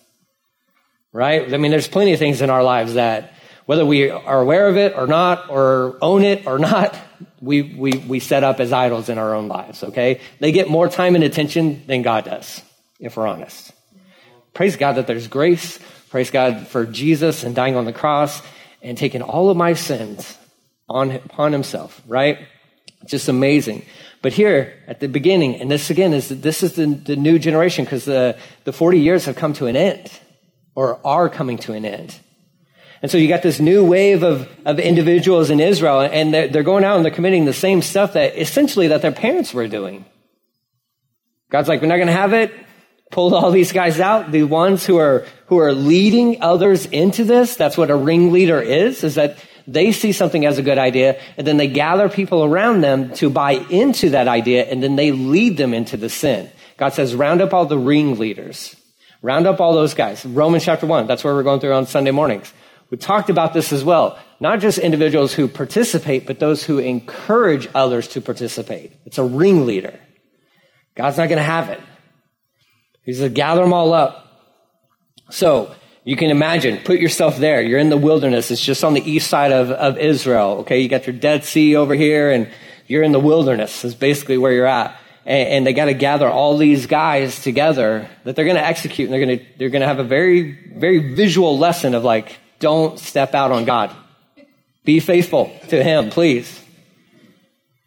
Right? 1.13 1.53
I 1.53 1.57
mean, 1.57 1.69
there's 1.69 1.87
plenty 1.87 2.13
of 2.13 2.19
things 2.19 2.41
in 2.41 2.49
our 2.49 2.63
lives 2.63 2.95
that, 2.95 3.33
whether 3.67 3.85
we 3.85 4.09
are 4.09 4.41
aware 4.41 4.69
of 4.69 4.77
it 4.77 4.95
or 4.95 5.07
not, 5.07 5.49
or 5.49 5.97
own 6.01 6.23
it 6.23 6.47
or 6.47 6.57
not, 6.57 6.97
we, 7.41 7.61
we, 7.61 7.91
we 8.07 8.19
set 8.19 8.43
up 8.43 8.61
as 8.61 8.71
idols 8.71 9.09
in 9.09 9.17
our 9.17 9.35
own 9.35 9.49
lives, 9.49 9.83
okay? 9.83 10.21
They 10.39 10.53
get 10.53 10.69
more 10.69 10.87
time 10.87 11.15
and 11.15 11.23
attention 11.23 11.85
than 11.85 12.01
God 12.01 12.23
does, 12.23 12.61
if 12.99 13.17
we're 13.17 13.27
honest. 13.27 13.73
Praise 14.53 14.77
God 14.77 14.93
that 14.93 15.05
there's 15.05 15.27
grace. 15.27 15.79
Praise 16.09 16.31
God 16.31 16.67
for 16.67 16.85
Jesus 16.85 17.43
and 17.43 17.53
dying 17.53 17.75
on 17.75 17.83
the 17.83 17.91
cross 17.91 18.41
and 18.81 18.97
taking 18.97 19.21
all 19.21 19.49
of 19.49 19.57
my 19.57 19.73
sins 19.73 20.37
on, 20.87 21.11
upon 21.11 21.51
himself, 21.51 22.01
right? 22.07 22.39
Just 23.05 23.27
amazing. 23.27 23.85
But 24.21 24.31
here 24.31 24.81
at 24.87 25.01
the 25.01 25.09
beginning, 25.09 25.59
and 25.59 25.69
this 25.69 25.89
again 25.89 26.13
is 26.13 26.29
this 26.29 26.63
is 26.63 26.75
the, 26.75 26.85
the 26.85 27.17
new 27.17 27.37
generation 27.37 27.83
because 27.83 28.05
the, 28.05 28.37
the 28.63 28.71
40 28.71 28.99
years 28.99 29.25
have 29.25 29.35
come 29.35 29.51
to 29.53 29.65
an 29.65 29.75
end 29.75 30.09
or 30.73 31.05
are 31.05 31.27
coming 31.27 31.57
to 31.59 31.73
an 31.73 31.83
end. 31.83 32.17
And 33.01 33.11
so 33.11 33.17
you 33.17 33.27
got 33.27 33.43
this 33.43 33.59
new 33.59 33.85
wave 33.85 34.23
of, 34.23 34.49
of 34.65 34.79
individuals 34.79 35.49
in 35.49 35.59
Israel, 35.59 36.01
and 36.01 36.33
they're, 36.33 36.47
they're 36.47 36.63
going 36.63 36.83
out 36.83 36.95
and 36.95 37.05
they're 37.05 37.13
committing 37.13 37.45
the 37.45 37.53
same 37.53 37.81
stuff 37.81 38.13
that 38.13 38.37
essentially 38.37 38.87
that 38.87 39.01
their 39.01 39.11
parents 39.11 39.53
were 39.53 39.67
doing. 39.67 40.05
God's 41.49 41.69
like, 41.69 41.81
we're 41.81 41.87
not 41.87 41.97
going 41.97 42.07
to 42.07 42.13
have 42.13 42.33
it. 42.33 42.53
Pulled 43.09 43.33
all 43.33 43.51
these 43.51 43.71
guys 43.71 43.99
out, 44.01 44.31
the 44.31 44.43
ones 44.43 44.85
who 44.85 44.97
are 44.97 45.25
who 45.45 45.59
are 45.59 45.73
leading 45.73 46.41
others 46.41 46.85
into 46.85 47.23
this. 47.23 47.55
That's 47.55 47.77
what 47.77 47.89
a 47.89 47.95
ringleader 47.95 48.61
is. 48.61 49.01
Is 49.03 49.15
that 49.15 49.37
they 49.65 49.91
see 49.91 50.11
something 50.11 50.45
as 50.45 50.57
a 50.57 50.61
good 50.61 50.77
idea, 50.77 51.19
and 51.37 51.45
then 51.45 51.57
they 51.57 51.67
gather 51.67 52.09
people 52.09 52.43
around 52.43 52.81
them 52.81 53.13
to 53.15 53.29
buy 53.29 53.51
into 53.51 54.11
that 54.11 54.27
idea, 54.27 54.65
and 54.65 54.81
then 54.81 54.95
they 54.95 55.11
lead 55.11 55.57
them 55.57 55.73
into 55.73 55.97
the 55.97 56.09
sin. 56.09 56.49
God 56.77 56.93
says, 56.93 57.13
round 57.13 57.41
up 57.41 57.53
all 57.53 57.65
the 57.65 57.77
ringleaders. 57.77 58.75
Round 59.21 59.47
up 59.47 59.59
all 59.59 59.73
those 59.73 59.93
guys. 59.93 60.25
Romans 60.25 60.63
chapter 60.63 60.85
1, 60.85 61.07
that's 61.07 61.23
where 61.23 61.33
we're 61.33 61.43
going 61.43 61.59
through 61.59 61.73
on 61.73 61.85
Sunday 61.85 62.11
mornings. 62.11 62.53
We 62.89 62.97
talked 62.97 63.29
about 63.29 63.53
this 63.53 63.73
as 63.73 63.83
well. 63.83 64.17
Not 64.39 64.59
just 64.59 64.77
individuals 64.77 65.33
who 65.33 65.47
participate, 65.47 66.25
but 66.25 66.39
those 66.39 66.63
who 66.63 66.79
encourage 66.79 67.67
others 67.75 68.07
to 68.09 68.21
participate. 68.21 68.93
It's 69.05 69.17
a 69.17 69.23
ringleader. 69.23 69.99
God's 70.95 71.17
not 71.17 71.27
going 71.27 71.37
to 71.37 71.43
have 71.43 71.69
it. 71.69 71.81
He 73.03 73.13
says, 73.13 73.31
gather 73.33 73.61
them 73.61 73.73
all 73.73 73.93
up. 73.93 74.23
So, 75.29 75.75
you 76.07 76.15
can 76.15 76.31
imagine, 76.31 76.77
put 76.85 76.99
yourself 76.99 77.37
there. 77.37 77.61
You're 77.61 77.79
in 77.79 77.89
the 77.89 77.97
wilderness. 77.97 78.49
It's 78.49 78.63
just 78.63 78.85
on 78.85 78.93
the 78.93 79.01
east 79.01 79.29
side 79.29 79.51
of, 79.51 79.71
of 79.71 79.97
Israel. 79.97 80.59
Okay. 80.59 80.79
You 80.79 80.87
got 80.87 81.05
your 81.05 81.15
Dead 81.15 81.43
Sea 81.43 81.75
over 81.75 81.93
here 81.95 82.31
and 82.31 82.49
you're 82.87 83.03
in 83.03 83.11
the 83.11 83.19
wilderness 83.19 83.83
is 83.83 83.93
basically 83.93 84.37
where 84.37 84.53
you're 84.53 84.65
at. 84.65 84.97
And, 85.25 85.49
and 85.49 85.67
they 85.67 85.73
got 85.73 85.85
to 85.85 85.93
gather 85.93 86.29
all 86.29 86.55
these 86.55 86.85
guys 86.85 87.43
together 87.43 88.09
that 88.23 88.37
they're 88.37 88.45
going 88.45 88.55
to 88.55 88.65
execute 88.65 89.09
and 89.09 89.13
they're 89.13 89.25
going 89.25 89.39
to, 89.39 89.45
they're 89.57 89.69
going 89.69 89.81
to 89.81 89.87
have 89.87 89.99
a 89.99 90.05
very, 90.05 90.73
very 90.77 91.13
visual 91.13 91.57
lesson 91.57 91.93
of 91.93 92.05
like, 92.05 92.37
don't 92.59 92.99
step 92.99 93.33
out 93.33 93.51
on 93.51 93.65
God. 93.65 93.95
Be 94.83 94.99
faithful 94.99 95.51
to 95.69 95.83
him, 95.83 96.09
please. 96.09 96.63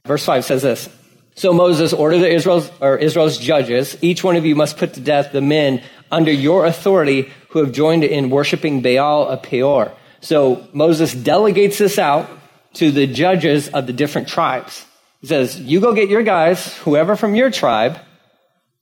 Verse 0.05 0.25
5 0.25 0.44
says 0.44 0.62
this. 0.62 0.88
So 1.34 1.52
Moses 1.52 1.93
ordered 1.93 2.19
the 2.19 2.31
Israel's, 2.31 2.70
or 2.81 2.96
Israel's 2.96 3.38
judges, 3.38 3.96
each 4.02 4.22
one 4.22 4.37
of 4.37 4.44
you 4.44 4.55
must 4.55 4.76
put 4.76 4.94
to 4.94 5.00
death 5.00 5.32
the 5.32 5.40
men 5.40 5.82
under 6.11 6.32
your 6.32 6.67
authority 6.67 7.31
who 7.50 7.61
have 7.61 7.72
joined 7.72 8.05
in 8.05 8.31
worshiping 8.31 8.82
Baal 8.82 9.26
of 9.28 9.43
Peor. 9.43 9.93
So 10.20 10.69
Moses 10.72 11.14
delegates 11.14 11.78
this 11.78 11.99
out 11.99 12.28
to 12.75 12.90
the 12.90 13.06
judges 13.06 13.69
of 13.69 13.87
the 13.87 13.93
different 13.93 14.28
tribes. 14.28 14.84
He 15.20 15.26
says, 15.26 15.58
you 15.58 15.81
go 15.81 15.94
get 15.94 16.08
your 16.08 16.22
guys, 16.22 16.76
whoever 16.78 17.17
from 17.17 17.34
your 17.34 17.50
tribe 17.50 17.99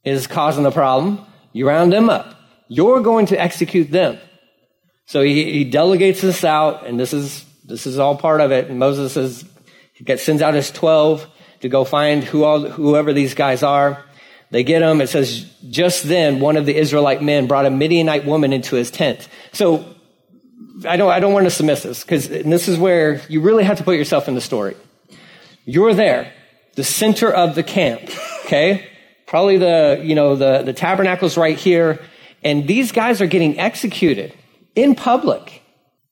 is 0.04 0.26
causing 0.26 0.64
the 0.64 0.70
problem, 0.70 1.24
you 1.52 1.68
round 1.68 1.92
them 1.92 2.10
up. 2.10 2.34
You're 2.68 3.00
going 3.00 3.26
to 3.26 3.40
execute 3.40 3.90
them. 3.90 4.18
So 5.08 5.22
he, 5.22 5.50
he 5.50 5.64
delegates 5.64 6.20
this 6.20 6.44
out, 6.44 6.86
and 6.86 7.00
this 7.00 7.14
is, 7.14 7.42
this 7.64 7.86
is 7.86 7.98
all 7.98 8.14
part 8.14 8.42
of 8.42 8.52
it. 8.52 8.68
And 8.68 8.78
Moses 8.78 9.42
he 9.94 10.04
gets, 10.04 10.22
sends 10.22 10.42
out 10.42 10.52
his 10.52 10.70
12 10.70 11.26
to 11.60 11.68
go 11.70 11.84
find 11.84 12.22
who 12.22 12.44
all, 12.44 12.68
whoever 12.68 13.14
these 13.14 13.32
guys 13.32 13.62
are. 13.62 14.04
They 14.50 14.64
get 14.64 14.82
him. 14.82 15.00
It 15.00 15.06
says, 15.06 15.50
just 15.70 16.04
then, 16.04 16.40
one 16.40 16.58
of 16.58 16.66
the 16.66 16.76
Israelite 16.76 17.22
men 17.22 17.46
brought 17.46 17.64
a 17.64 17.70
Midianite 17.70 18.26
woman 18.26 18.52
into 18.52 18.76
his 18.76 18.90
tent. 18.90 19.26
So 19.54 19.94
I 20.86 20.98
don't, 20.98 21.10
I 21.10 21.20
don't 21.20 21.32
want 21.32 21.46
to 21.46 21.50
submit 21.50 21.82
this 21.82 22.02
because 22.02 22.28
this 22.28 22.68
is 22.68 22.76
where 22.76 23.22
you 23.30 23.40
really 23.40 23.64
have 23.64 23.78
to 23.78 23.84
put 23.84 23.96
yourself 23.96 24.28
in 24.28 24.34
the 24.34 24.42
story. 24.42 24.76
You're 25.64 25.94
there, 25.94 26.34
the 26.74 26.84
center 26.84 27.32
of 27.32 27.54
the 27.54 27.62
camp. 27.62 28.02
Okay. 28.44 28.86
Probably 29.26 29.56
the, 29.56 30.02
you 30.02 30.14
know, 30.14 30.36
the, 30.36 30.62
the 30.62 30.74
tabernacle's 30.74 31.38
right 31.38 31.56
here. 31.56 31.98
And 32.44 32.68
these 32.68 32.92
guys 32.92 33.22
are 33.22 33.26
getting 33.26 33.58
executed 33.58 34.34
in 34.78 34.94
public. 34.94 35.62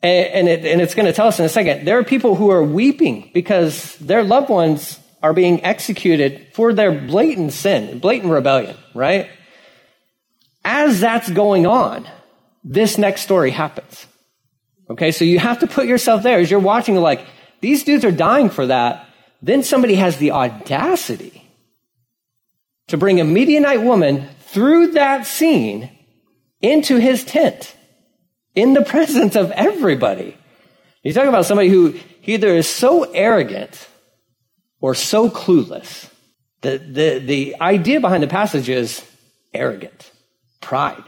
And, 0.03 0.47
it, 0.49 0.65
and 0.65 0.81
it's 0.81 0.95
going 0.95 1.07
to 1.07 1.13
tell 1.13 1.29
us 1.29 1.41
in 1.41 1.45
a 1.45 1.49
second. 1.49 1.85
There 1.85 1.99
are 1.99 2.05
people 2.05 2.37
who 2.37 2.51
are 2.51 2.63
weeping 2.63 3.31
because 3.35 3.97
their 3.97 4.23
loved 4.23 4.49
ones 4.49 5.01
are 5.23 5.33
being 5.33 5.65
executed 5.65 6.47
for 6.53 6.73
their 6.73 6.93
blatant 6.93 7.53
sin, 7.53 7.99
blatant 7.99 8.33
rebellion, 8.33 8.77
right? 8.95 9.29
As 10.65 11.01
that's 11.01 11.29
going 11.31 11.67
on, 11.67 12.07
this 12.63 12.99
next 12.99 13.23
story 13.23 13.51
happens. 13.51 14.07
Okay, 14.91 15.11
so 15.11 15.25
you 15.25 15.39
have 15.39 15.61
to 15.61 15.67
put 15.67 15.87
yourself 15.87 16.23
there 16.23 16.39
as 16.39 16.51
you're 16.51 16.61
watching, 16.61 16.95
like, 16.97 17.27
these 17.61 17.83
dudes 17.83 18.05
are 18.05 18.13
dying 18.13 18.51
for 18.51 18.67
that. 18.67 19.09
Then 19.43 19.63
somebody 19.63 19.95
has 19.97 20.19
the 20.19 20.31
audacity 20.31 21.43
to 22.89 22.97
bring 22.97 23.21
a 23.21 23.25
Midianite 23.25 23.83
woman 23.83 24.29
through 24.41 24.93
that 24.93 25.27
scene 25.27 25.91
into 26.61 26.99
his 26.99 27.25
tent 27.25 27.76
in 28.57 28.75
the 28.75 28.83
presence 28.95 29.37
of 29.37 29.53
everybody. 29.53 30.37
You 31.05 31.13
talk 31.13 31.27
about 31.27 31.47
somebody 31.47 31.69
who 31.69 31.95
either 32.25 32.49
is 32.49 32.69
so 32.69 33.05
arrogant 33.05 33.87
or 34.81 34.97
so 34.97 35.31
clueless. 35.31 36.11
The, 36.63 36.79
the, 36.79 37.19
the 37.21 37.57
idea 37.61 38.01
behind 38.01 38.25
the 38.25 38.29
passage 38.29 38.69
is 38.69 39.05
arrogant, 39.55 40.11
pride. 40.61 41.05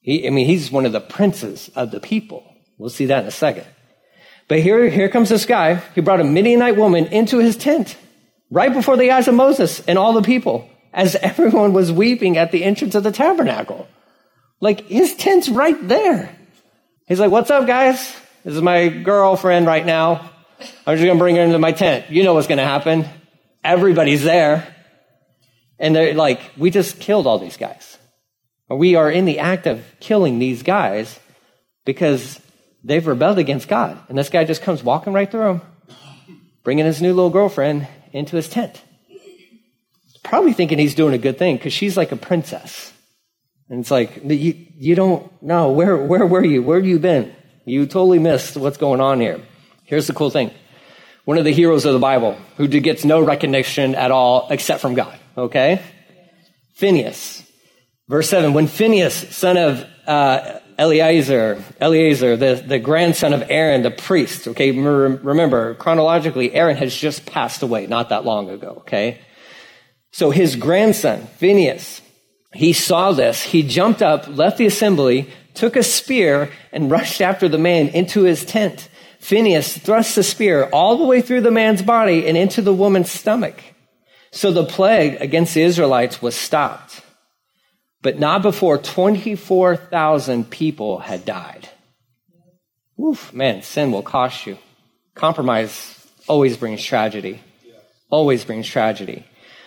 He, 0.00 0.26
I 0.26 0.30
mean, 0.30 0.46
he's 0.46 0.70
one 0.70 0.86
of 0.86 0.92
the 0.92 1.00
princes 1.00 1.68
of 1.74 1.90
the 1.90 1.98
people. 1.98 2.44
We'll 2.78 2.90
see 2.90 3.06
that 3.06 3.22
in 3.22 3.26
a 3.26 3.32
second. 3.32 3.66
But 4.46 4.60
here, 4.60 4.88
here 4.88 5.08
comes 5.08 5.30
this 5.30 5.46
guy. 5.46 5.76
He 5.94 6.00
brought 6.00 6.20
a 6.20 6.24
Midianite 6.24 6.76
woman 6.76 7.06
into 7.06 7.38
his 7.38 7.56
tent 7.56 7.96
right 8.50 8.72
before 8.72 8.96
the 8.96 9.10
eyes 9.10 9.26
of 9.26 9.34
Moses 9.34 9.80
and 9.80 9.98
all 9.98 10.12
the 10.12 10.22
people. 10.22 10.68
as 10.92 11.16
everyone 11.22 11.72
was 11.72 11.90
weeping 11.90 12.36
at 12.38 12.52
the 12.52 12.62
entrance 12.62 12.94
of 12.94 13.02
the 13.02 13.10
tabernacle. 13.10 13.88
Like 14.60 14.86
his 14.86 15.16
tent's 15.16 15.48
right 15.48 15.88
there. 15.88 16.36
He's 17.06 17.20
like, 17.20 17.30
What's 17.30 17.50
up, 17.50 17.66
guys? 17.66 18.14
This 18.44 18.54
is 18.54 18.62
my 18.62 18.88
girlfriend 18.88 19.66
right 19.66 19.84
now. 19.84 20.30
I'm 20.86 20.96
just 20.96 21.04
going 21.04 21.16
to 21.16 21.22
bring 21.22 21.36
her 21.36 21.42
into 21.42 21.58
my 21.58 21.72
tent. 21.72 22.10
You 22.10 22.22
know 22.22 22.34
what's 22.34 22.46
going 22.46 22.58
to 22.58 22.64
happen. 22.64 23.06
Everybody's 23.62 24.22
there. 24.22 24.74
And 25.78 25.94
they're 25.94 26.14
like, 26.14 26.40
We 26.56 26.70
just 26.70 27.00
killed 27.00 27.26
all 27.26 27.38
these 27.38 27.56
guys. 27.56 27.98
We 28.70 28.94
are 28.94 29.10
in 29.10 29.26
the 29.26 29.38
act 29.38 29.66
of 29.66 29.84
killing 30.00 30.38
these 30.38 30.62
guys 30.62 31.18
because 31.84 32.40
they've 32.82 33.06
rebelled 33.06 33.38
against 33.38 33.68
God. 33.68 33.98
And 34.08 34.16
this 34.16 34.30
guy 34.30 34.44
just 34.44 34.62
comes 34.62 34.82
walking 34.82 35.12
right 35.12 35.30
through 35.30 35.44
them, 35.44 35.62
bringing 36.62 36.86
his 36.86 37.02
new 37.02 37.12
little 37.12 37.30
girlfriend 37.30 37.86
into 38.12 38.36
his 38.36 38.48
tent. 38.48 38.82
Probably 40.22 40.54
thinking 40.54 40.78
he's 40.78 40.94
doing 40.94 41.12
a 41.12 41.18
good 41.18 41.36
thing 41.36 41.56
because 41.56 41.74
she's 41.74 41.98
like 41.98 42.10
a 42.10 42.16
princess. 42.16 42.93
And 43.68 43.80
it's 43.80 43.90
like, 43.90 44.20
you, 44.24 44.66
you 44.76 44.94
don't 44.94 45.30
know. 45.42 45.70
Where, 45.70 45.96
where 45.96 46.26
were 46.26 46.44
you? 46.44 46.62
Where 46.62 46.78
have 46.78 46.86
you 46.86 46.98
been? 46.98 47.34
You 47.64 47.86
totally 47.86 48.18
missed 48.18 48.56
what's 48.56 48.76
going 48.76 49.00
on 49.00 49.20
here. 49.20 49.40
Here's 49.84 50.06
the 50.06 50.12
cool 50.12 50.30
thing. 50.30 50.50
One 51.24 51.38
of 51.38 51.44
the 51.44 51.52
heroes 51.52 51.86
of 51.86 51.94
the 51.94 51.98
Bible 51.98 52.36
who 52.56 52.68
gets 52.68 53.04
no 53.04 53.24
recognition 53.24 53.94
at 53.94 54.10
all 54.10 54.48
except 54.50 54.80
from 54.80 54.94
God. 54.94 55.18
Okay? 55.36 55.82
Phineas. 56.74 57.42
Verse 58.08 58.28
7 58.28 58.52
When 58.52 58.66
Phineas, 58.66 59.14
son 59.34 59.56
of 59.56 59.86
uh, 60.06 60.58
Eleazar, 60.76 61.62
Eleazar, 61.80 62.36
the, 62.36 62.62
the 62.66 62.78
grandson 62.78 63.32
of 63.32 63.44
Aaron, 63.48 63.82
the 63.82 63.90
priest, 63.90 64.48
okay, 64.48 64.72
remember, 64.72 65.74
chronologically, 65.74 66.52
Aaron 66.52 66.76
has 66.76 66.94
just 66.94 67.24
passed 67.24 67.62
away 67.62 67.86
not 67.86 68.10
that 68.10 68.24
long 68.24 68.50
ago, 68.50 68.78
okay? 68.80 69.20
So 70.12 70.30
his 70.30 70.56
grandson, 70.56 71.26
Phineas, 71.38 72.02
he 72.54 72.72
saw 72.72 73.12
this. 73.12 73.42
He 73.42 73.62
jumped 73.62 74.02
up, 74.02 74.26
left 74.28 74.58
the 74.58 74.66
assembly, 74.66 75.28
took 75.54 75.76
a 75.76 75.82
spear, 75.82 76.50
and 76.72 76.90
rushed 76.90 77.20
after 77.20 77.48
the 77.48 77.58
man 77.58 77.88
into 77.88 78.22
his 78.22 78.44
tent. 78.44 78.88
Phineas 79.20 79.76
thrust 79.76 80.14
the 80.16 80.22
spear 80.22 80.64
all 80.72 80.96
the 80.96 81.04
way 81.04 81.20
through 81.20 81.40
the 81.40 81.50
man's 81.50 81.82
body 81.82 82.26
and 82.26 82.36
into 82.36 82.62
the 82.62 82.74
woman's 82.74 83.10
stomach. 83.10 83.60
So 84.30 84.52
the 84.52 84.64
plague 84.64 85.20
against 85.20 85.54
the 85.54 85.62
Israelites 85.62 86.20
was 86.20 86.34
stopped 86.34 87.04
but 88.04 88.18
not 88.18 88.42
before 88.42 88.76
24,000 88.76 90.50
people 90.50 90.98
had 90.98 91.24
died. 91.24 91.70
Oof, 93.02 93.32
man, 93.32 93.62
sin 93.62 93.90
will 93.90 94.02
cost 94.02 94.46
you. 94.46 94.58
Compromise 95.14 96.06
always 96.28 96.58
brings 96.58 96.84
tragedy. 96.84 97.40
Always 98.10 98.44
brings 98.44 98.68
tragedy. 98.68 99.24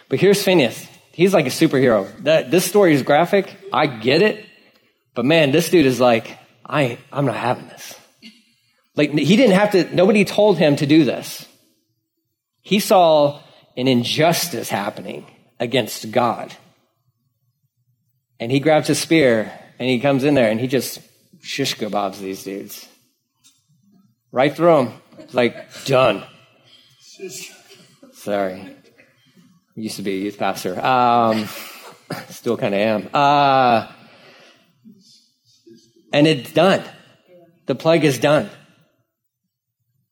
But 0.07 0.19
here's 0.19 0.43
Phineas. 0.43 0.87
He's 1.17 1.33
like 1.33 1.47
a 1.47 1.49
superhero. 1.49 2.15
That, 2.25 2.51
this 2.51 2.63
story 2.63 2.93
is 2.93 3.01
graphic. 3.01 3.51
I 3.73 3.87
get 3.87 4.21
it. 4.21 4.45
But 5.15 5.25
man, 5.25 5.49
this 5.49 5.67
dude 5.67 5.87
is 5.87 5.99
like, 5.99 6.37
I, 6.63 6.99
I'm 7.11 7.25
not 7.25 7.37
having 7.37 7.67
this. 7.69 7.99
Like, 8.95 9.13
he 9.13 9.35
didn't 9.35 9.55
have 9.55 9.71
to, 9.71 9.95
nobody 9.95 10.25
told 10.25 10.59
him 10.59 10.75
to 10.75 10.85
do 10.85 11.05
this. 11.05 11.43
He 12.61 12.79
saw 12.79 13.41
an 13.75 13.87
injustice 13.87 14.69
happening 14.69 15.25
against 15.59 16.11
God. 16.11 16.55
And 18.39 18.51
he 18.51 18.59
grabs 18.59 18.87
his 18.87 18.99
spear 18.99 19.51
and 19.79 19.89
he 19.89 19.99
comes 19.99 20.23
in 20.23 20.35
there 20.35 20.51
and 20.51 20.59
he 20.59 20.67
just 20.67 20.99
shish 21.41 21.75
kebabs 21.77 22.19
these 22.19 22.43
dudes. 22.43 22.87
Right 24.31 24.55
through 24.55 24.75
them. 24.75 24.93
like, 25.33 25.83
done. 25.85 26.23
Sorry. 28.13 28.76
Used 29.79 29.97
to 29.97 30.01
be 30.01 30.13
a 30.13 30.17
youth 30.23 30.39
pastor. 30.39 30.83
Um, 30.83 31.47
still 32.29 32.57
kind 32.57 32.73
of 32.73 32.79
am. 32.81 33.09
Uh, 33.13 33.87
and 36.11 36.25
it's 36.25 36.51
done. 36.51 36.83
The 37.67 37.75
plague 37.75 38.03
is 38.03 38.17
done. 38.17 38.49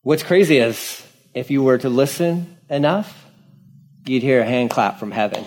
What's 0.03 0.21
crazy 0.21 0.59
is 0.59 1.03
if 1.33 1.49
you 1.49 1.63
were 1.63 1.79
to 1.79 1.89
listen 1.89 2.59
enough, 2.69 3.25
you'd 4.05 4.21
hear 4.21 4.41
a 4.41 4.45
hand 4.45 4.69
clap 4.69 4.99
from 4.99 5.09
heaven. 5.09 5.43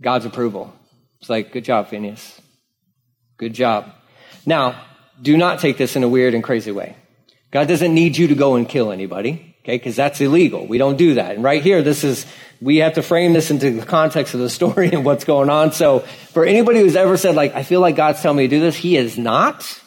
God's 0.00 0.24
approval. 0.24 0.72
It's 1.20 1.28
like, 1.28 1.50
good 1.50 1.64
job, 1.64 1.88
Phineas. 1.88 2.40
Good 3.38 3.54
job. 3.54 3.90
Now, 4.46 4.80
do 5.20 5.36
not 5.36 5.58
take 5.58 5.78
this 5.78 5.96
in 5.96 6.04
a 6.04 6.08
weird 6.08 6.32
and 6.32 6.44
crazy 6.44 6.70
way. 6.70 6.96
God 7.50 7.66
doesn't 7.66 7.92
need 7.92 8.16
you 8.16 8.28
to 8.28 8.36
go 8.36 8.54
and 8.54 8.68
kill 8.68 8.92
anybody, 8.92 9.55
okay? 9.66 9.76
Because 9.76 9.96
that's 9.96 10.20
illegal. 10.20 10.64
We 10.64 10.78
don't 10.78 10.96
do 10.96 11.14
that. 11.14 11.34
And 11.34 11.42
right 11.42 11.60
here, 11.60 11.82
this 11.82 12.04
is, 12.04 12.24
we 12.60 12.76
have 12.76 12.94
to 12.94 13.02
frame 13.02 13.32
this 13.32 13.50
into 13.50 13.72
the 13.72 13.84
context 13.84 14.32
of 14.32 14.40
the 14.40 14.48
story 14.48 14.90
and 14.92 15.04
what's 15.04 15.24
going 15.24 15.50
on. 15.50 15.72
So 15.72 16.00
for 16.30 16.46
anybody 16.46 16.80
who's 16.80 16.94
ever 16.94 17.16
said, 17.16 17.34
like, 17.34 17.54
I 17.54 17.64
feel 17.64 17.80
like 17.80 17.96
God's 17.96 18.22
telling 18.22 18.38
me 18.38 18.44
to 18.44 18.48
do 18.48 18.60
this, 18.60 18.76
he 18.76 18.96
is 18.96 19.18
not. 19.18 19.82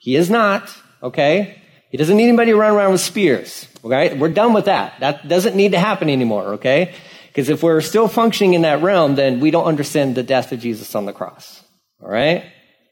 He 0.00 0.14
is 0.14 0.30
not, 0.30 0.72
okay? 1.02 1.60
He 1.90 1.96
doesn't 1.96 2.16
need 2.16 2.28
anybody 2.28 2.52
to 2.52 2.56
run 2.56 2.72
around 2.74 2.92
with 2.92 3.00
spears, 3.00 3.66
okay? 3.84 4.16
We're 4.16 4.28
done 4.28 4.52
with 4.52 4.66
that. 4.66 5.00
That 5.00 5.26
doesn't 5.26 5.56
need 5.56 5.72
to 5.72 5.80
happen 5.80 6.08
anymore, 6.08 6.54
okay? 6.54 6.94
Because 7.26 7.48
if 7.48 7.62
we're 7.62 7.80
still 7.80 8.06
functioning 8.06 8.54
in 8.54 8.62
that 8.62 8.82
realm, 8.82 9.16
then 9.16 9.40
we 9.40 9.50
don't 9.50 9.64
understand 9.64 10.14
the 10.14 10.22
death 10.22 10.52
of 10.52 10.60
Jesus 10.60 10.94
on 10.94 11.06
the 11.06 11.12
cross. 11.12 11.62
All 12.00 12.08
right? 12.08 12.44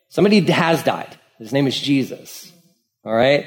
Somebody 0.09 0.41
has 0.41 0.83
died. 0.83 1.17
His 1.39 1.53
name 1.53 1.69
is 1.69 1.79
Jesus. 1.79 2.53
All 3.05 3.15
right? 3.15 3.47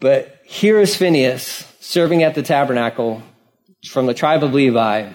But 0.00 0.40
here 0.44 0.80
is 0.80 0.96
Phineas 0.96 1.66
serving 1.80 2.22
at 2.22 2.34
the 2.34 2.42
tabernacle 2.42 3.22
from 3.88 4.06
the 4.06 4.14
tribe 4.14 4.42
of 4.42 4.52
Levi. 4.52 5.10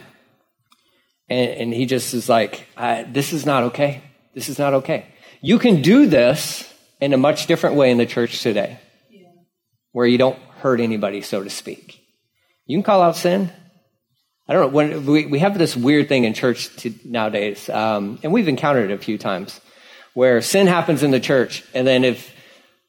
And, 1.29 1.49
and 1.51 1.73
he 1.73 1.85
just 1.85 2.13
is 2.13 2.27
like, 2.29 2.67
this 3.07 3.33
is 3.33 3.45
not 3.45 3.63
okay. 3.63 4.01
This 4.33 4.49
is 4.49 4.57
not 4.57 4.73
okay. 4.75 5.05
You 5.41 5.59
can 5.59 5.81
do 5.81 6.05
this 6.05 6.71
in 6.99 7.13
a 7.13 7.17
much 7.17 7.47
different 7.47 7.75
way 7.75 7.91
in 7.91 7.97
the 7.97 8.05
church 8.05 8.41
today, 8.41 8.79
yeah. 9.09 9.29
where 9.91 10.05
you 10.05 10.17
don't 10.17 10.39
hurt 10.57 10.79
anybody, 10.79 11.21
so 11.21 11.43
to 11.43 11.49
speak. 11.49 12.01
You 12.65 12.77
can 12.77 12.83
call 12.83 13.01
out 13.01 13.15
sin. 13.15 13.51
I 14.47 14.53
don't 14.53 14.63
know. 14.63 14.75
When 14.75 15.05
we, 15.05 15.25
we 15.27 15.39
have 15.39 15.57
this 15.57 15.75
weird 15.75 16.09
thing 16.09 16.25
in 16.25 16.33
church 16.33 16.75
to, 16.77 16.93
nowadays, 17.05 17.69
um, 17.69 18.19
and 18.23 18.33
we've 18.33 18.47
encountered 18.47 18.91
it 18.91 18.93
a 18.93 18.97
few 18.97 19.17
times, 19.17 19.61
where 20.13 20.41
sin 20.41 20.67
happens 20.67 21.03
in 21.03 21.11
the 21.11 21.19
church, 21.19 21.63
and 21.73 21.87
then 21.87 22.03
if 22.03 22.33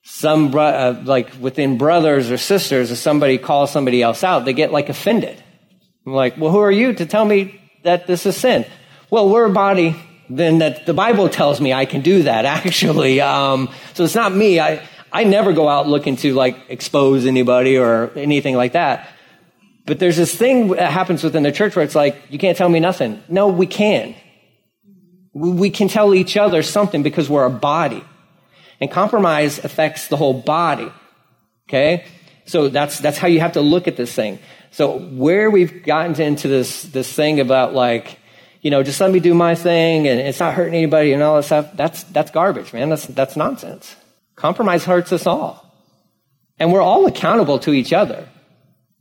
some 0.02 0.54
uh, 0.54 1.00
like 1.04 1.32
within 1.40 1.78
brothers 1.78 2.30
or 2.30 2.38
sisters, 2.38 2.90
if 2.90 2.98
somebody 2.98 3.38
calls 3.38 3.70
somebody 3.70 4.02
else 4.02 4.24
out, 4.24 4.44
they 4.44 4.52
get 4.52 4.72
like 4.72 4.88
offended. 4.88 5.42
I'm 6.06 6.12
like, 6.12 6.38
well, 6.38 6.50
who 6.50 6.58
are 6.58 6.70
you 6.70 6.94
to 6.94 7.06
tell 7.06 7.24
me 7.24 7.60
that 7.84 8.06
this 8.06 8.26
is 8.26 8.36
sin? 8.36 8.64
Well, 9.10 9.28
we're 9.28 9.46
a 9.46 9.52
body. 9.52 9.96
Then 10.32 10.58
that 10.58 10.86
the 10.86 10.94
Bible 10.94 11.28
tells 11.28 11.60
me 11.60 11.72
I 11.72 11.86
can 11.86 12.02
do 12.02 12.22
that. 12.22 12.44
Actually, 12.66 13.20
um, 13.20 13.68
so 13.94 14.04
it's 14.04 14.14
not 14.14 14.32
me. 14.32 14.60
I 14.60 14.86
I 15.12 15.24
never 15.24 15.52
go 15.52 15.68
out 15.68 15.88
looking 15.88 16.16
to 16.16 16.34
like 16.34 16.56
expose 16.68 17.26
anybody 17.26 17.76
or 17.76 18.10
anything 18.16 18.56
like 18.56 18.72
that. 18.72 19.08
But 19.86 19.98
there's 19.98 20.16
this 20.16 20.34
thing 20.34 20.68
that 20.68 20.92
happens 20.92 21.24
within 21.24 21.42
the 21.42 21.52
church 21.52 21.74
where 21.74 21.84
it's 21.84 21.94
like, 21.94 22.16
you 22.28 22.38
can't 22.38 22.56
tell 22.56 22.68
me 22.68 22.80
nothing. 22.80 23.22
No, 23.28 23.48
we 23.48 23.66
can. 23.66 24.14
We 25.32 25.70
can 25.70 25.88
tell 25.88 26.14
each 26.14 26.36
other 26.36 26.62
something 26.62 27.02
because 27.02 27.28
we're 27.28 27.44
a 27.44 27.50
body. 27.50 28.04
And 28.80 28.90
compromise 28.90 29.58
affects 29.58 30.08
the 30.08 30.16
whole 30.16 30.34
body. 30.34 30.90
Okay? 31.68 32.06
So 32.46 32.68
that's, 32.68 32.98
that's 32.98 33.18
how 33.18 33.28
you 33.28 33.40
have 33.40 33.52
to 33.52 33.60
look 33.60 33.86
at 33.86 33.96
this 33.96 34.12
thing. 34.12 34.38
So 34.72 34.98
where 34.98 35.50
we've 35.50 35.84
gotten 35.84 36.20
into 36.20 36.48
this, 36.48 36.82
this 36.82 37.12
thing 37.12 37.40
about 37.40 37.74
like, 37.74 38.18
you 38.60 38.70
know, 38.70 38.82
just 38.82 39.00
let 39.00 39.10
me 39.10 39.20
do 39.20 39.34
my 39.34 39.54
thing 39.54 40.06
and 40.06 40.20
it's 40.20 40.40
not 40.40 40.54
hurting 40.54 40.74
anybody 40.74 41.12
and 41.12 41.22
all 41.22 41.36
that 41.36 41.44
stuff, 41.44 41.70
that's, 41.74 42.02
that's 42.04 42.30
garbage, 42.30 42.72
man. 42.72 42.90
That's, 42.90 43.06
that's 43.06 43.36
nonsense. 43.36 43.94
Compromise 44.36 44.84
hurts 44.84 45.12
us 45.12 45.26
all. 45.26 45.66
And 46.58 46.72
we're 46.72 46.82
all 46.82 47.06
accountable 47.06 47.58
to 47.60 47.72
each 47.72 47.92
other 47.92 48.28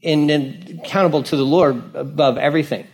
and, 0.03 0.29
and 0.31 0.79
accountable 0.79 1.23
to 1.23 1.35
the 1.35 1.45
Lord 1.45 1.95
above 1.95 2.37
everything. 2.37 2.87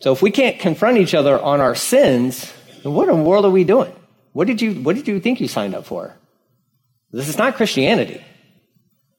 So 0.00 0.12
if 0.12 0.22
we 0.22 0.30
can't 0.30 0.58
confront 0.58 0.98
each 0.98 1.14
other 1.14 1.40
on 1.40 1.60
our 1.60 1.74
sins, 1.74 2.52
then 2.82 2.92
what 2.92 3.08
in 3.08 3.16
the 3.16 3.22
world 3.22 3.44
are 3.44 3.50
we 3.50 3.64
doing? 3.64 3.92
What 4.34 4.48
did 4.48 4.60
you, 4.60 4.74
what 4.74 4.96
did 4.96 5.06
you 5.06 5.20
think 5.20 5.40
you 5.40 5.46
signed 5.46 5.76
up 5.76 5.86
for? 5.86 6.12
This 7.12 7.28
is 7.28 7.38
not 7.38 7.54
Christianity. 7.54 8.22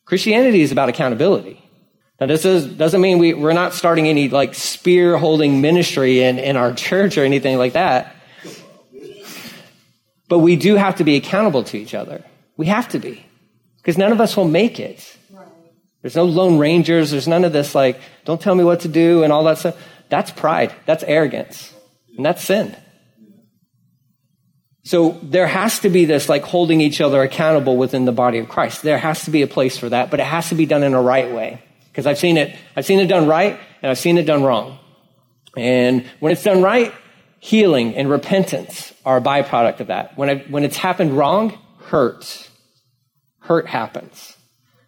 Christianity 0.03 0.61
is 0.61 0.73
about 0.73 0.89
accountability. 0.89 1.63
Now, 2.19 2.27
this 2.27 2.43
is, 2.43 2.67
doesn't 2.67 2.99
mean 2.99 3.17
we, 3.17 3.33
we're 3.33 3.53
not 3.53 3.73
starting 3.73 4.09
any 4.09 4.27
like 4.27 4.53
spear 4.53 5.17
holding 5.17 5.61
ministry 5.61 6.21
in, 6.21 6.37
in 6.37 6.57
our 6.57 6.73
church 6.87 7.17
or 7.17 7.23
anything 7.23 7.57
like 7.57 7.73
that. 7.73 8.13
But 10.27 10.39
we 10.39 10.57
do 10.57 10.75
have 10.75 10.97
to 10.97 11.05
be 11.05 11.15
accountable 11.15 11.63
to 11.63 11.77
each 11.77 11.93
other. 11.93 12.25
We 12.57 12.65
have 12.65 12.89
to 12.89 12.99
be. 12.99 13.25
Because 13.77 13.97
none 13.97 14.11
of 14.11 14.19
us 14.19 14.35
will 14.35 14.47
make 14.47 14.81
it. 14.81 15.17
There's 16.01 16.17
no 16.17 16.25
lone 16.25 16.57
rangers. 16.57 17.11
There's 17.11 17.27
none 17.27 17.45
of 17.45 17.53
this 17.53 17.73
like, 17.73 18.01
don't 18.25 18.41
tell 18.41 18.53
me 18.53 18.65
what 18.65 18.81
to 18.81 18.89
do 18.89 19.23
and 19.23 19.31
all 19.31 19.45
that 19.45 19.59
stuff. 19.59 19.81
That's 20.09 20.29
pride. 20.29 20.75
That's 20.85 21.03
arrogance. 21.03 21.73
And 22.17 22.25
that's 22.25 22.43
sin. 22.43 22.75
So 24.85 25.19
there 25.23 25.47
has 25.47 25.79
to 25.79 25.89
be 25.89 26.05
this 26.05 26.29
like 26.29 26.43
holding 26.43 26.79
each 26.79 27.01
other 27.01 27.23
accountable 27.23 27.75
within 27.75 28.05
the 28.05 28.11
body 28.11 28.37
of 28.37 28.47
Christ. 28.47 28.83
There 28.83 28.99
has 28.99 29.25
to 29.25 29.31
be 29.31 29.41
a 29.41 29.47
place 29.47 29.77
for 29.77 29.89
that, 29.89 30.11
but 30.11 30.19
it 30.19 30.27
has 30.27 30.49
to 30.49 30.55
be 30.55 30.67
done 30.67 30.83
in 30.83 30.93
a 30.93 31.01
right 31.01 31.33
way. 31.33 31.61
Because 31.91 32.05
I've 32.05 32.19
seen 32.19 32.37
it, 32.37 32.55
I've 32.75 32.85
seen 32.85 32.99
it 32.99 33.07
done 33.07 33.27
right, 33.27 33.59
and 33.81 33.89
I've 33.89 33.97
seen 33.97 34.19
it 34.19 34.23
done 34.23 34.43
wrong. 34.43 34.77
And 35.57 36.05
when 36.19 36.31
it's 36.31 36.43
done 36.43 36.61
right, 36.61 36.93
healing 37.39 37.95
and 37.95 38.09
repentance 38.09 38.93
are 39.05 39.17
a 39.17 39.21
byproduct 39.21 39.79
of 39.79 39.87
that. 39.87 40.15
When, 40.17 40.29
I, 40.29 40.37
when 40.49 40.63
it's 40.63 40.77
happened 40.77 41.17
wrong, 41.17 41.57
hurt. 41.85 42.49
Hurt 43.39 43.67
happens. 43.67 44.37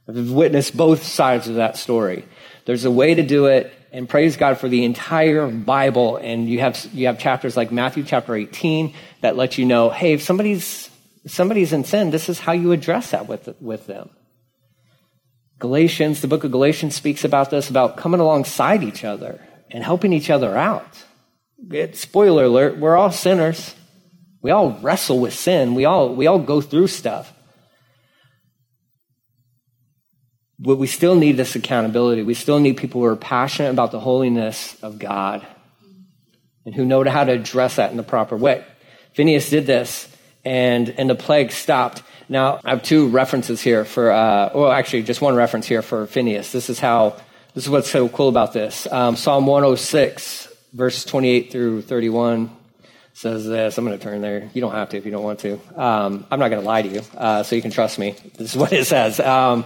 I've 0.08 0.32
witnessed 0.32 0.77
both 0.77 1.04
sides 1.04 1.48
of 1.48 1.56
that 1.56 1.75
story. 1.75 2.24
There's 2.66 2.86
a 2.86 2.92
way 2.92 3.16
to 3.16 3.24
do 3.24 3.48
it, 3.48 3.74
and 3.98 4.08
praise 4.08 4.38
God 4.38 4.60
for 4.60 4.70
the 4.70 4.86
entire 4.86 5.48
Bible. 5.48 6.18
And 6.18 6.48
you 6.48 6.60
have, 6.60 6.88
you 6.94 7.08
have 7.08 7.18
chapters 7.18 7.58
like 7.58 7.72
Matthew 7.72 8.04
chapter 8.04 8.36
18 8.36 8.94
that 9.22 9.36
let 9.36 9.58
you 9.58 9.66
know, 9.66 9.89
hey, 9.89 10.13
if 10.13 10.22
somebody's, 10.22 10.92
if 11.24 11.32
somebody's 11.32 11.74
in 11.74 11.84
sin, 11.84 12.12
this 12.12 12.30
is 12.30 12.38
how 12.38 12.51
you 12.51 12.74
address 12.74 13.10
that 13.10 13.27
with, 13.27 13.56
with 13.60 13.88
them. 13.88 14.12
Galatians, 15.58 16.22
the 16.22 16.27
book 16.27 16.44
of 16.44 16.51
Galatians 16.51 16.94
speaks 16.94 17.24
about 17.24 17.50
this, 17.50 17.72
about 17.72 17.98
coming 17.98 18.20
alongside 18.20 18.84
each 18.84 19.04
other 19.04 19.42
and 19.72 19.84
helping 19.84 20.13
each 20.13 20.30
other 20.30 20.56
out. 20.56 21.04
It, 21.72 21.98
spoiler 21.98 22.44
alert, 22.44 22.77
we're 22.77 22.96
all 22.96 23.10
sinners. 23.10 23.74
We 24.44 24.51
all 24.51 24.74
wrestle 24.74 25.20
with 25.20 25.34
sin. 25.34 25.74
We 25.74 25.86
all, 25.86 26.13
we 26.13 26.27
all 26.27 26.38
go 26.38 26.62
through 26.62 26.88
stuff. 26.88 27.34
But 30.60 30.78
we 30.78 30.88
still 30.88 31.16
need 31.16 31.34
this 31.34 31.56
accountability. 31.56 32.24
We 32.24 32.34
still 32.34 32.60
need 32.60 32.78
people 32.78 33.02
who 33.02 33.08
are 33.08 33.16
passionate 33.16 33.70
about 33.70 33.92
the 33.92 34.00
holiness 34.00 34.76
of 34.82 34.98
God 34.98 35.46
and 36.66 36.74
who 36.74 36.86
know 36.86 37.04
how 37.04 37.24
to 37.24 37.32
address 37.32 37.76
that 37.76 37.92
in 37.92 37.98
the 37.98 38.04
proper 38.04 38.36
way. 38.36 38.66
Phineas 39.14 39.50
did 39.50 39.66
this, 39.66 40.08
and, 40.44 40.90
and 40.90 41.10
the 41.10 41.16
plague 41.16 41.52
stopped. 41.52 42.04
Now, 42.30 42.60
I 42.64 42.72
have 42.72 42.84
two 42.84 43.08
references 43.08 43.62
here 43.62 43.86
for, 43.86 44.12
uh, 44.12 44.50
well, 44.54 44.72
actually, 44.72 45.04
just 45.04 45.22
one 45.22 45.36
reference 45.36 45.68
here 45.68 45.82
for 45.82 46.08
Phineas. 46.08 46.52
This 46.52 46.70
is 46.70 46.80
how, 46.80 47.16
this 47.54 47.64
is 47.64 47.70
what's 47.70 47.90
so 47.90 48.10
cool 48.10 48.30
about 48.30 48.54
this. 48.54 48.86
Um, 48.92 49.16
Psalm 49.16 49.46
106, 49.46 50.48
verses 50.74 51.06
28 51.06 51.52
through 51.52 51.82
31 51.84 52.52
says 53.14 53.48
this. 53.48 53.78
I'm 53.78 53.86
going 53.86 53.98
to 53.98 54.04
turn 54.04 54.22
there. 54.22 54.50
You 54.54 54.62
don't 54.62 54.74
have 54.74 54.90
to 54.90 54.98
if 54.98 55.06
you 55.06 55.12
don't 55.12 55.24
want 55.24 55.40
to. 55.40 55.60
Um, 55.76 56.26
I'm 56.30 56.40
not 56.40 56.50
going 56.50 56.62
to 56.62 56.68
lie 56.68 56.82
to 56.82 56.90
you, 56.90 57.02
uh, 57.16 57.44
so 57.44 57.56
you 57.56 57.62
can 57.62 57.72
trust 57.72 57.98
me. 57.98 58.16
This 58.38 58.52
is 58.52 58.58
what 58.58 58.74
it 58.74 58.86
says. 58.86 59.20
Um, 59.20 59.66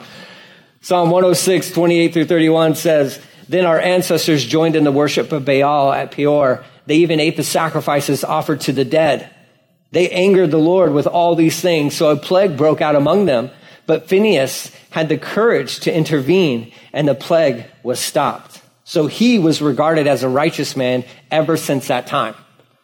Psalm 0.83 1.11
106, 1.11 1.71
28 1.71 2.11
through 2.11 2.25
31 2.25 2.73
says, 2.73 3.19
Then 3.47 3.65
our 3.65 3.79
ancestors 3.79 4.43
joined 4.43 4.75
in 4.75 4.83
the 4.83 4.91
worship 4.91 5.31
of 5.31 5.45
Baal 5.45 5.93
at 5.93 6.11
Peor. 6.11 6.63
They 6.87 6.97
even 6.97 7.19
ate 7.19 7.37
the 7.37 7.43
sacrifices 7.43 8.23
offered 8.23 8.61
to 8.61 8.71
the 8.71 8.83
dead. 8.83 9.29
They 9.91 10.09
angered 10.09 10.49
the 10.49 10.57
Lord 10.57 10.91
with 10.91 11.05
all 11.05 11.35
these 11.35 11.61
things, 11.61 11.95
so 11.95 12.09
a 12.09 12.17
plague 12.17 12.57
broke 12.57 12.81
out 12.81 12.95
among 12.95 13.25
them. 13.25 13.51
But 13.85 14.09
Phineas 14.09 14.71
had 14.89 15.07
the 15.07 15.19
courage 15.19 15.81
to 15.81 15.95
intervene, 15.95 16.71
and 16.93 17.07
the 17.07 17.13
plague 17.15 17.65
was 17.83 17.99
stopped. 17.99 18.61
So 18.83 19.05
he 19.05 19.37
was 19.37 19.61
regarded 19.61 20.07
as 20.07 20.23
a 20.23 20.29
righteous 20.29 20.75
man 20.75 21.03
ever 21.29 21.57
since 21.57 21.89
that 21.89 22.07
time. 22.07 22.33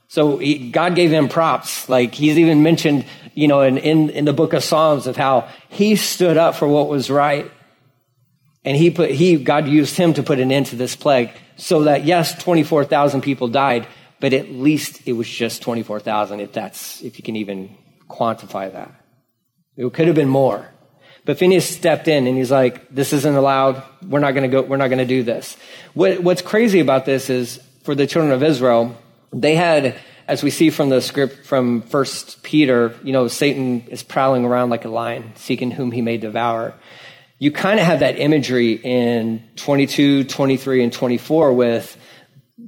So 0.08 0.38
he, 0.38 0.70
God 0.70 0.96
gave 0.96 1.12
him 1.12 1.30
props. 1.30 1.90
Like 1.90 2.14
he's 2.14 2.38
even 2.38 2.62
mentioned, 2.62 3.06
you 3.34 3.48
know, 3.48 3.62
in, 3.62 3.78
in, 3.78 4.12
in 4.12 4.26
the 4.26 4.34
book 4.34 4.54
of 4.54 4.64
Psalms 4.64 5.08
of 5.08 5.18
how 5.18 5.50
he 5.70 5.96
stood 5.96 6.38
up 6.38 6.56
for 6.56 6.68
what 6.68 6.88
was 6.88 7.10
right. 7.10 7.52
And 8.68 8.76
he 8.76 8.90
put, 8.90 9.12
he, 9.12 9.38
God 9.38 9.66
used 9.66 9.96
him 9.96 10.14
to 10.16 10.24
put 10.24 10.40
an 10.40 10.52
end 10.52 10.66
to 10.68 10.76
this 10.76 10.94
plague 10.94 11.32
so 11.56 11.84
that 11.84 12.04
yes, 12.04 12.38
24,000 12.44 13.22
people 13.22 13.48
died, 13.48 13.88
but 14.20 14.34
at 14.34 14.52
least 14.52 15.08
it 15.08 15.14
was 15.14 15.30
just 15.30 15.62
24,000 15.62 16.42
if 16.42 16.52
that's, 16.52 17.02
if 17.02 17.18
you 17.18 17.24
can 17.24 17.38
even 17.38 17.78
quantify 18.10 18.70
that. 18.74 18.92
It 19.78 19.94
could 19.94 20.08
have 20.08 20.18
been 20.18 20.28
more. 20.28 20.70
But 21.24 21.40
Phineas 21.40 21.66
stepped 21.66 22.10
in 22.10 22.28
and 22.28 22.36
he's 22.36 22.52
like, 22.52 22.94
this 22.94 23.14
isn't 23.14 23.36
allowed. 23.36 23.82
We're 24.06 24.20
not 24.20 24.32
going 24.32 24.44
to 24.44 24.50
go, 24.50 24.62
we're 24.64 24.76
not 24.76 24.90
going 24.90 24.98
to 24.98 25.06
do 25.06 25.24
this. 25.24 25.56
What, 25.94 26.22
what's 26.22 26.42
crazy 26.42 26.82
about 26.82 27.06
this 27.06 27.30
is 27.30 27.62
for 27.84 27.96
the 27.96 28.06
children 28.06 28.34
of 28.34 28.44
Israel, 28.44 28.98
they 29.32 29.56
had, 29.56 29.96
as 30.28 30.44
we 30.44 30.50
see 30.50 30.72
from 30.72 30.90
the 30.90 31.00
script 31.00 31.46
from 31.46 31.84
First 31.84 32.44
Peter, 32.44 32.94
you 33.02 33.14
know, 33.14 33.30
Satan 33.30 33.86
is 33.88 34.04
prowling 34.04 34.44
around 34.44 34.72
like 34.72 34.84
a 34.84 34.90
lion, 34.90 35.32
seeking 35.36 35.72
whom 35.72 35.94
he 35.94 36.02
may 36.02 36.18
devour. 36.18 36.74
You 37.40 37.52
kind 37.52 37.80
of 37.80 37.86
have 37.86 38.00
that 38.00 38.20
imagery 38.20 38.74
in 38.74 39.44
22, 39.58 40.24
23, 40.24 40.84
and 40.84 40.94
24 40.94 41.54
with 41.54 41.98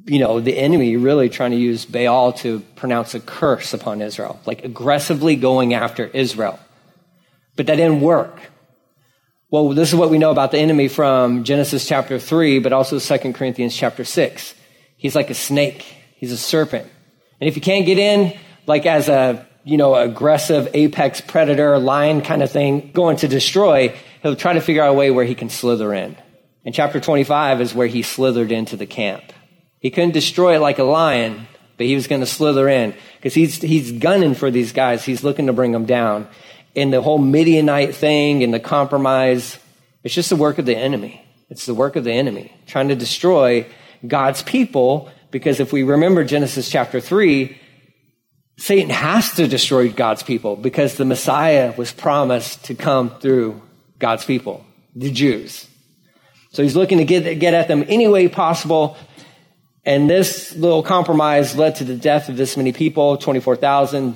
you 0.05 0.19
know, 0.19 0.39
the 0.39 0.57
enemy 0.57 0.97
really 0.97 1.29
trying 1.29 1.51
to 1.51 1.57
use 1.57 1.85
Baal 1.85 2.33
to 2.33 2.59
pronounce 2.75 3.13
a 3.13 3.19
curse 3.19 3.73
upon 3.73 4.01
Israel, 4.01 4.39
like 4.45 4.63
aggressively 4.63 5.35
going 5.35 5.73
after 5.73 6.05
Israel. 6.05 6.59
But 7.55 7.67
that 7.67 7.75
didn't 7.75 8.01
work. 8.01 8.39
Well, 9.51 9.69
this 9.69 9.89
is 9.89 9.95
what 9.95 10.11
we 10.11 10.19
know 10.19 10.31
about 10.31 10.51
the 10.51 10.59
enemy 10.59 10.87
from 10.87 11.43
Genesis 11.43 11.87
chapter 11.87 12.19
3, 12.19 12.59
but 12.59 12.71
also 12.71 12.99
2 12.99 13.33
Corinthians 13.33 13.75
chapter 13.75 14.03
6. 14.03 14.55
He's 14.95 15.15
like 15.15 15.29
a 15.29 15.35
snake. 15.35 15.81
He's 16.15 16.31
a 16.31 16.37
serpent. 16.37 16.87
And 17.41 17.47
if 17.47 17.55
you 17.55 17.61
can't 17.61 17.85
get 17.85 17.97
in, 17.97 18.37
like 18.67 18.85
as 18.85 19.09
a, 19.09 19.47
you 19.63 19.77
know, 19.77 19.95
aggressive 19.95 20.69
apex 20.73 21.19
predator, 21.21 21.79
lion 21.79 22.21
kind 22.21 22.43
of 22.43 22.51
thing, 22.51 22.91
going 22.93 23.17
to 23.17 23.27
destroy, 23.27 23.95
he'll 24.21 24.35
try 24.35 24.53
to 24.53 24.61
figure 24.61 24.83
out 24.83 24.91
a 24.91 24.93
way 24.93 25.11
where 25.11 25.25
he 25.25 25.35
can 25.35 25.49
slither 25.49 25.93
in. 25.93 26.15
And 26.65 26.75
chapter 26.75 26.99
25 26.99 27.61
is 27.61 27.73
where 27.73 27.87
he 27.87 28.01
slithered 28.01 28.51
into 28.51 28.75
the 28.75 28.85
camp. 28.85 29.23
He 29.79 29.91
couldn't 29.91 30.11
destroy 30.11 30.55
it 30.55 30.59
like 30.59 30.79
a 30.79 30.83
lion, 30.83 31.47
but 31.77 31.87
he 31.87 31.95
was 31.95 32.07
going 32.07 32.21
to 32.21 32.27
slither 32.27 32.67
in 32.67 32.93
because 33.17 33.33
he's, 33.33 33.61
he's 33.61 33.91
gunning 33.93 34.35
for 34.35 34.51
these 34.51 34.73
guys. 34.73 35.05
He's 35.05 35.23
looking 35.23 35.47
to 35.47 35.53
bring 35.53 35.71
them 35.71 35.85
down. 35.85 36.27
And 36.75 36.93
the 36.93 37.01
whole 37.01 37.17
Midianite 37.17 37.95
thing 37.95 38.43
and 38.43 38.53
the 38.53 38.59
compromise, 38.59 39.57
it's 40.03 40.13
just 40.13 40.29
the 40.29 40.35
work 40.35 40.59
of 40.59 40.65
the 40.65 40.77
enemy. 40.77 41.25
It's 41.49 41.65
the 41.65 41.73
work 41.73 41.95
of 41.95 42.03
the 42.03 42.11
enemy 42.11 42.53
trying 42.67 42.89
to 42.89 42.95
destroy 42.95 43.65
God's 44.05 44.43
people 44.43 45.09
because 45.31 45.59
if 45.59 45.71
we 45.71 45.83
remember 45.83 46.23
Genesis 46.23 46.69
chapter 46.69 46.99
3, 46.99 47.57
Satan 48.57 48.89
has 48.89 49.33
to 49.35 49.47
destroy 49.47 49.91
God's 49.91 50.23
people 50.23 50.55
because 50.55 50.95
the 50.95 51.05
Messiah 51.05 51.73
was 51.77 51.93
promised 51.93 52.65
to 52.65 52.75
come 52.75 53.09
through 53.19 53.61
God's 53.99 54.25
people, 54.25 54.65
the 54.95 55.11
Jews. 55.11 55.67
So 56.51 56.63
he's 56.63 56.75
looking 56.75 56.97
to 56.97 57.05
get, 57.05 57.39
get 57.39 57.53
at 57.53 57.67
them 57.67 57.85
any 57.87 58.07
way 58.07 58.27
possible 58.27 58.97
and 59.85 60.09
this 60.09 60.55
little 60.55 60.83
compromise 60.83 61.55
led 61.55 61.75
to 61.77 61.83
the 61.83 61.95
death 61.95 62.29
of 62.29 62.37
this 62.37 62.57
many 62.57 62.71
people, 62.73 63.17
24,000. 63.17 64.15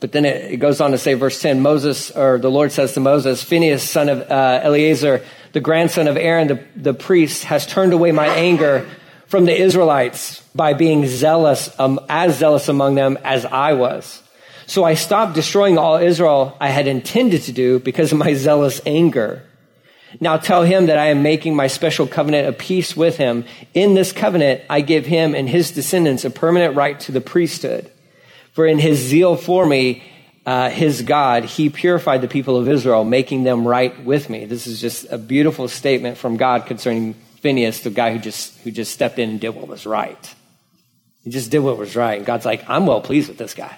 But 0.00 0.12
then 0.12 0.24
it, 0.24 0.52
it, 0.52 0.56
goes 0.58 0.80
on 0.80 0.90
to 0.90 0.98
say, 0.98 1.14
verse 1.14 1.40
10, 1.40 1.62
Moses, 1.62 2.10
or 2.10 2.38
the 2.38 2.50
Lord 2.50 2.72
says 2.72 2.92
to 2.94 3.00
Moses, 3.00 3.42
Phinehas, 3.42 3.88
son 3.88 4.08
of 4.08 4.30
uh, 4.30 4.60
Eleazar, 4.62 5.24
the 5.52 5.60
grandson 5.60 6.08
of 6.08 6.16
Aaron, 6.16 6.48
the, 6.48 6.64
the 6.76 6.94
priest, 6.94 7.44
has 7.44 7.66
turned 7.66 7.92
away 7.92 8.12
my 8.12 8.26
anger 8.26 8.86
from 9.26 9.44
the 9.44 9.58
Israelites 9.58 10.42
by 10.54 10.74
being 10.74 11.06
zealous, 11.06 11.70
um, 11.80 12.00
as 12.08 12.36
zealous 12.36 12.68
among 12.68 12.96
them 12.96 13.16
as 13.24 13.46
I 13.46 13.72
was. 13.74 14.22
So 14.66 14.84
I 14.84 14.94
stopped 14.94 15.34
destroying 15.34 15.78
all 15.78 15.96
Israel 15.96 16.56
I 16.60 16.68
had 16.68 16.86
intended 16.86 17.42
to 17.42 17.52
do 17.52 17.78
because 17.78 18.12
of 18.12 18.18
my 18.18 18.34
zealous 18.34 18.80
anger. 18.86 19.42
Now 20.20 20.36
tell 20.36 20.62
him 20.62 20.86
that 20.86 20.98
I 20.98 21.06
am 21.06 21.22
making 21.22 21.56
my 21.56 21.66
special 21.66 22.06
covenant 22.06 22.48
of 22.48 22.58
peace 22.58 22.96
with 22.96 23.16
him. 23.16 23.44
In 23.74 23.94
this 23.94 24.12
covenant, 24.12 24.62
I 24.70 24.80
give 24.80 25.06
him 25.06 25.34
and 25.34 25.48
his 25.48 25.72
descendants 25.72 26.24
a 26.24 26.30
permanent 26.30 26.76
right 26.76 26.98
to 27.00 27.12
the 27.12 27.20
priesthood. 27.20 27.90
For 28.52 28.66
in 28.66 28.78
his 28.78 28.98
zeal 28.98 29.36
for 29.36 29.66
me, 29.66 30.04
uh, 30.46 30.70
his 30.70 31.02
God, 31.02 31.44
he 31.44 31.70
purified 31.70 32.20
the 32.20 32.28
people 32.28 32.56
of 32.56 32.68
Israel, 32.68 33.04
making 33.04 33.44
them 33.44 33.66
right 33.66 34.04
with 34.04 34.28
me. 34.30 34.44
This 34.44 34.66
is 34.66 34.80
just 34.80 35.06
a 35.10 35.18
beautiful 35.18 35.68
statement 35.68 36.18
from 36.18 36.36
God 36.36 36.66
concerning 36.66 37.14
Phineas, 37.40 37.80
the 37.80 37.90
guy 37.90 38.12
who 38.12 38.18
just, 38.18 38.56
who 38.60 38.70
just 38.70 38.92
stepped 38.92 39.18
in 39.18 39.30
and 39.30 39.40
did 39.40 39.50
what 39.50 39.66
was 39.66 39.86
right. 39.86 40.34
He 41.24 41.30
just 41.30 41.50
did 41.50 41.60
what 41.60 41.78
was 41.78 41.96
right. 41.96 42.18
And 42.18 42.26
God's 42.26 42.44
like, 42.44 42.68
I'm 42.68 42.86
well 42.86 43.00
pleased 43.00 43.28
with 43.28 43.38
this 43.38 43.54
guy. 43.54 43.76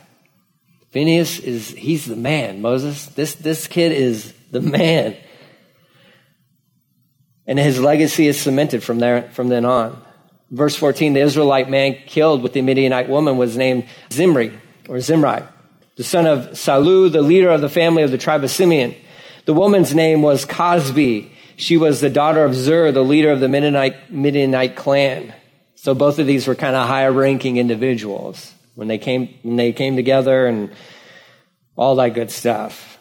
Phineas 0.96 1.40
is, 1.40 1.68
he's 1.68 2.06
the 2.06 2.16
man, 2.16 2.62
Moses. 2.62 3.04
This, 3.04 3.34
this 3.34 3.66
kid 3.66 3.92
is 3.92 4.32
the 4.50 4.62
man. 4.62 5.14
And 7.46 7.58
his 7.58 7.78
legacy 7.78 8.28
is 8.28 8.40
cemented 8.40 8.82
from 8.82 8.98
there, 8.98 9.28
from 9.32 9.48
then 9.50 9.66
on. 9.66 10.02
Verse 10.50 10.74
14, 10.74 11.12
the 11.12 11.20
Israelite 11.20 11.68
man 11.68 11.98
killed 12.06 12.42
with 12.42 12.54
the 12.54 12.62
Midianite 12.62 13.10
woman 13.10 13.36
was 13.36 13.58
named 13.58 13.84
Zimri, 14.10 14.58
or 14.88 14.98
Zimri, 15.00 15.42
the 15.96 16.02
son 16.02 16.26
of 16.26 16.52
Salu, 16.52 17.12
the 17.12 17.20
leader 17.20 17.50
of 17.50 17.60
the 17.60 17.68
family 17.68 18.02
of 18.02 18.10
the 18.10 18.16
tribe 18.16 18.42
of 18.42 18.50
Simeon. 18.50 18.94
The 19.44 19.52
woman's 19.52 19.94
name 19.94 20.22
was 20.22 20.46
Cosbi. 20.46 21.28
She 21.56 21.76
was 21.76 22.00
the 22.00 22.08
daughter 22.08 22.42
of 22.42 22.54
Zur, 22.54 22.90
the 22.90 23.04
leader 23.04 23.32
of 23.32 23.40
the 23.40 23.50
Midianite, 23.50 24.10
Midianite 24.10 24.76
clan. 24.76 25.34
So 25.74 25.94
both 25.94 26.18
of 26.18 26.26
these 26.26 26.46
were 26.46 26.54
kind 26.54 26.74
of 26.74 26.88
higher 26.88 27.12
ranking 27.12 27.58
individuals 27.58 28.54
when 28.76 28.86
they 28.86 28.98
came, 28.98 29.34
when 29.42 29.56
they 29.56 29.72
came 29.72 29.96
together 29.96 30.46
and 30.46 30.70
all 31.74 31.96
that 31.96 32.14
good 32.14 32.30
stuff. 32.30 32.98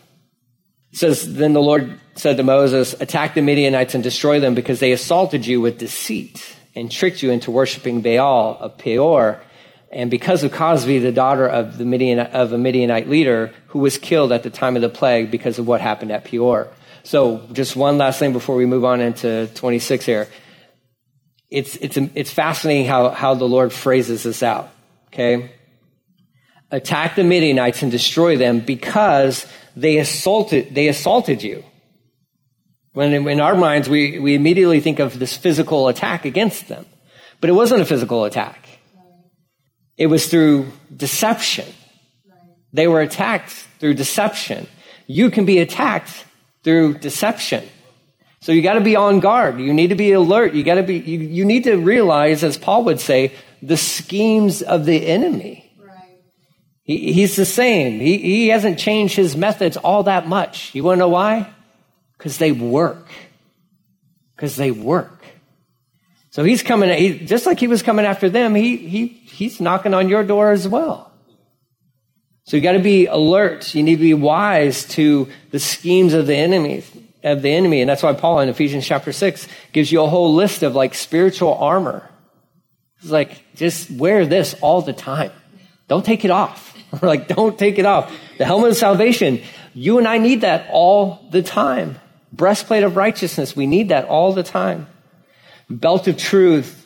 It 0.91 0.97
says, 0.97 1.35
then 1.35 1.53
the 1.53 1.61
Lord 1.61 1.99
said 2.15 2.37
to 2.37 2.43
Moses, 2.43 2.93
attack 2.99 3.35
the 3.35 3.41
Midianites 3.41 3.93
and 3.93 4.03
destroy 4.03 4.39
them 4.39 4.55
because 4.55 4.79
they 4.79 4.93
assaulted 4.93 5.45
you 5.45 5.61
with 5.61 5.77
deceit 5.77 6.55
and 6.73 6.89
tricked 6.89 7.21
you 7.21 7.31
into 7.31 7.51
worshiping 7.51 8.01
Baal 8.01 8.57
of 8.59 8.77
Peor. 8.77 9.41
And 9.91 10.09
because 10.09 10.43
of 10.43 10.51
Cosbi, 10.51 11.01
the 11.01 11.11
daughter 11.11 11.47
of, 11.47 11.77
the 11.77 11.85
Midian, 11.85 12.19
of 12.19 12.53
a 12.53 12.57
Midianite 12.57 13.09
leader 13.09 13.53
who 13.67 13.79
was 13.79 13.97
killed 13.97 14.31
at 14.31 14.43
the 14.43 14.49
time 14.49 14.75
of 14.77 14.81
the 14.81 14.89
plague 14.89 15.29
because 15.29 15.59
of 15.59 15.67
what 15.67 15.81
happened 15.81 16.11
at 16.11 16.23
Peor. 16.23 16.69
So 17.03 17.45
just 17.51 17.75
one 17.75 17.97
last 17.97 18.17
thing 18.17 18.33
before 18.33 18.55
we 18.55 18.65
move 18.65 18.85
on 18.85 19.01
into 19.01 19.47
26 19.55 20.05
here. 20.05 20.27
it's, 21.51 21.75
it's, 21.77 21.97
it's 21.97 22.31
fascinating 22.31 22.85
how, 22.85 23.09
how 23.09 23.35
the 23.35 23.45
Lord 23.45 23.71
phrases 23.71 24.23
this 24.23 24.41
out. 24.41 24.69
Okay. 25.07 25.51
Attack 26.71 27.15
the 27.15 27.23
Midianites 27.23 27.83
and 27.83 27.91
destroy 27.91 28.37
them 28.37 28.59
because 28.59 29.45
they 29.75 29.97
assaulted, 29.97 30.73
they 30.73 30.87
assaulted 30.87 31.43
you. 31.43 31.63
When 32.93 33.27
in, 33.27 33.41
our 33.41 33.55
minds, 33.55 33.89
we, 33.89 34.19
we 34.19 34.35
immediately 34.35 34.79
think 34.79 34.99
of 34.99 35.19
this 35.19 35.35
physical 35.35 35.89
attack 35.89 36.23
against 36.23 36.69
them. 36.69 36.85
But 37.41 37.49
it 37.49 37.53
wasn't 37.53 37.81
a 37.81 37.85
physical 37.85 38.23
attack. 38.23 38.67
It 39.97 40.07
was 40.07 40.27
through 40.27 40.71
deception. 40.95 41.67
They 42.71 42.87
were 42.87 43.01
attacked 43.01 43.51
through 43.79 43.95
deception. 43.95 44.67
You 45.07 45.29
can 45.29 45.45
be 45.45 45.59
attacked 45.59 46.25
through 46.63 46.99
deception. 46.99 47.67
So 48.39 48.51
you 48.51 48.61
got 48.61 48.73
to 48.73 48.81
be 48.81 48.95
on 48.95 49.19
guard. 49.19 49.59
You 49.59 49.73
need 49.73 49.87
to 49.87 49.95
be 49.95 50.11
alert. 50.11 50.53
You 50.53 50.63
got 50.63 50.75
to 50.75 50.83
be, 50.83 50.97
you, 50.97 51.19
you 51.19 51.45
need 51.45 51.63
to 51.65 51.75
realize, 51.75 52.43
as 52.43 52.57
Paul 52.57 52.85
would 52.85 52.99
say, 52.99 53.33
the 53.61 53.77
schemes 53.77 54.61
of 54.61 54.85
the 54.85 55.05
enemy. 55.05 55.64
He, 56.85 57.11
he's 57.11 57.35
the 57.35 57.45
same. 57.45 57.99
He, 57.99 58.17
he 58.17 58.47
hasn't 58.47 58.79
changed 58.79 59.15
his 59.15 59.35
methods 59.35 59.75
all 59.75 60.03
that 60.03 60.27
much. 60.27 60.73
You 60.73 60.83
want 60.83 60.95
to 60.95 60.99
know 60.99 61.09
why? 61.09 61.53
Because 62.17 62.37
they 62.37 62.53
work. 62.53 63.07
Because 64.35 64.55
they 64.55 64.71
work. 64.71 65.23
So 66.29 66.43
he's 66.43 66.63
coming, 66.63 66.89
he, 66.97 67.25
just 67.25 67.45
like 67.45 67.59
he 67.59 67.67
was 67.67 67.81
coming 67.81 68.05
after 68.05 68.29
them, 68.29 68.55
he, 68.55 68.77
he, 68.77 69.07
he's 69.07 69.59
knocking 69.59 69.93
on 69.93 70.09
your 70.09 70.23
door 70.23 70.51
as 70.51 70.67
well. 70.67 71.11
So 72.43 72.57
you 72.57 72.63
got 72.63 72.73
to 72.73 72.79
be 72.79 73.07
alert. 73.07 73.73
You 73.73 73.81
need 73.81 73.95
to 73.95 74.01
be 74.01 74.13
wise 74.13 74.85
to 74.89 75.27
the 75.51 75.59
schemes 75.59 76.13
of 76.13 76.27
the 76.27 76.35
enemy 76.35 76.83
of 77.25 77.41
the 77.41 77.49
enemy. 77.49 77.81
And 77.81 77.89
that's 77.89 78.03
why 78.03 78.13
Paul 78.13 78.39
in 78.39 78.49
Ephesians 78.49 78.85
chapter 78.85 79.11
6 79.11 79.47
gives 79.73 79.91
you 79.91 80.03
a 80.03 80.07
whole 80.07 80.35
list 80.35 80.61
of 80.61 80.75
like 80.75 80.93
spiritual 80.93 81.55
armor. 81.55 82.07
It's 83.01 83.09
like, 83.09 83.43
just 83.55 83.89
wear 83.89 84.25
this 84.25 84.55
all 84.61 84.81
the 84.81 84.93
time. 84.93 85.31
Don't 85.87 86.05
take 86.05 86.23
it 86.23 86.31
off. 86.31 86.74
like, 87.01 87.27
don't 87.27 87.57
take 87.57 87.79
it 87.79 87.85
off. 87.85 88.13
The 88.37 88.45
helmet 88.45 88.71
of 88.71 88.77
salvation, 88.77 89.41
you 89.73 89.97
and 89.97 90.07
I 90.07 90.17
need 90.17 90.41
that 90.41 90.67
all 90.71 91.27
the 91.31 91.43
time. 91.43 91.99
Breastplate 92.31 92.83
of 92.83 92.95
righteousness, 92.95 93.55
we 93.55 93.67
need 93.67 93.89
that 93.89 94.05
all 94.05 94.33
the 94.33 94.43
time. 94.43 94.87
Belt 95.69 96.07
of 96.07 96.17
truth, 96.17 96.85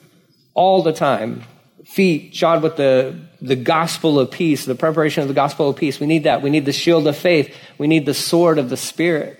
all 0.54 0.84
the 0.84 0.94
time. 0.94 1.44
Feet 1.86 2.36
shod 2.36 2.62
with 2.62 2.76
the, 2.78 3.20
the 3.42 3.56
gospel 3.56 4.20
of 4.20 4.30
peace, 4.30 4.66
the 4.66 4.76
preparation 4.76 5.22
of 5.24 5.28
the 5.28 5.34
gospel 5.34 5.70
of 5.70 5.76
peace. 5.76 6.00
We 6.00 6.06
need 6.06 6.26
that. 6.26 6.42
We 6.42 6.50
need 6.50 6.66
the 6.66 6.74
shield 6.74 7.08
of 7.08 7.18
faith. 7.18 7.56
We 7.78 7.88
need 7.88 8.06
the 8.06 8.14
sword 8.14 8.60
of 8.60 8.70
the 8.70 8.78
Spirit 8.78 9.40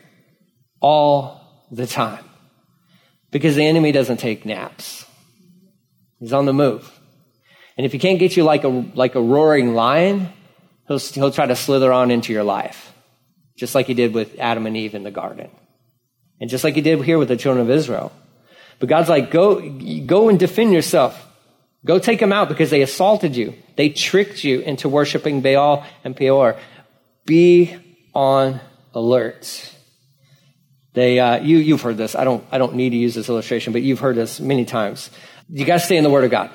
all 0.80 1.66
the 1.72 1.86
time. 1.86 2.24
Because 3.32 3.56
the 3.56 3.66
enemy 3.66 3.92
doesn't 3.92 4.18
take 4.18 4.46
naps. 4.46 5.06
He's 6.20 6.34
on 6.34 6.46
the 6.46 6.54
move. 6.54 6.92
And 7.78 7.86
if 7.86 7.92
he 7.92 8.00
can't 8.00 8.20
get 8.20 8.36
you 8.36 8.44
like 8.44 8.64
a, 8.64 8.68
like 8.68 9.16
a 9.16 9.22
roaring 9.22 9.74
lion, 9.74 10.34
he'll, 10.90 11.00
he'll 11.00 11.32
try 11.32 11.46
to 11.46 11.56
slither 11.56 11.94
on 11.94 12.12
into 12.12 12.34
your 12.34 12.44
life. 12.44 12.94
Just 13.56 13.76
like 13.76 13.86
he 13.86 13.94
did 13.94 14.14
with 14.14 14.38
Adam 14.40 14.66
and 14.66 14.76
Eve 14.76 14.96
in 14.96 15.04
the 15.04 15.12
garden. 15.12 15.50
And 16.42 16.50
just 16.50 16.64
like 16.66 16.76
he 16.76 16.82
did 16.82 17.02
here 17.04 17.18
with 17.18 17.30
the 17.30 17.38
children 17.38 17.66
of 17.66 17.72
Israel. 17.72 18.12
But 18.80 18.90
God's 18.90 19.10
like, 19.10 19.32
go, 19.32 19.62
go 20.06 20.30
and 20.30 20.40
defend 20.40 20.74
yourself. 20.74 21.26
Go 21.86 22.00
take 22.00 22.20
them 22.20 22.34
out 22.34 22.50
because 22.50 22.70
they 22.70 22.82
assaulted 22.82 23.36
you. 23.36 23.54
They 23.76 23.90
tricked 23.90 24.44
you 24.44 24.60
into 24.62 24.90
worshiping 24.90 25.42
Baal 25.42 25.86
and 26.04 26.16
Peor. 26.16 26.58
Be 27.26 27.76
on 28.14 28.60
alert. 28.94 29.74
They, 30.94 31.20
uh, 31.20 31.42
you, 31.42 31.58
you've 31.58 31.82
heard 31.82 31.98
this. 31.98 32.16
I 32.16 32.24
don't, 32.24 32.44
I 32.52 32.58
don't 32.58 32.76
need 32.76 32.90
to 32.90 32.98
use 32.98 33.16
this 33.16 33.30
illustration, 33.30 33.74
but 33.74 33.82
you've 33.82 34.00
heard 34.00 34.16
this 34.16 34.40
many 34.40 34.66
times. 34.66 35.10
You 35.50 35.66
got 35.66 35.76
to 35.76 35.86
stay 35.86 35.98
in 35.98 36.04
the 36.04 36.10
Word 36.10 36.24
of 36.24 36.32
God. 36.32 36.50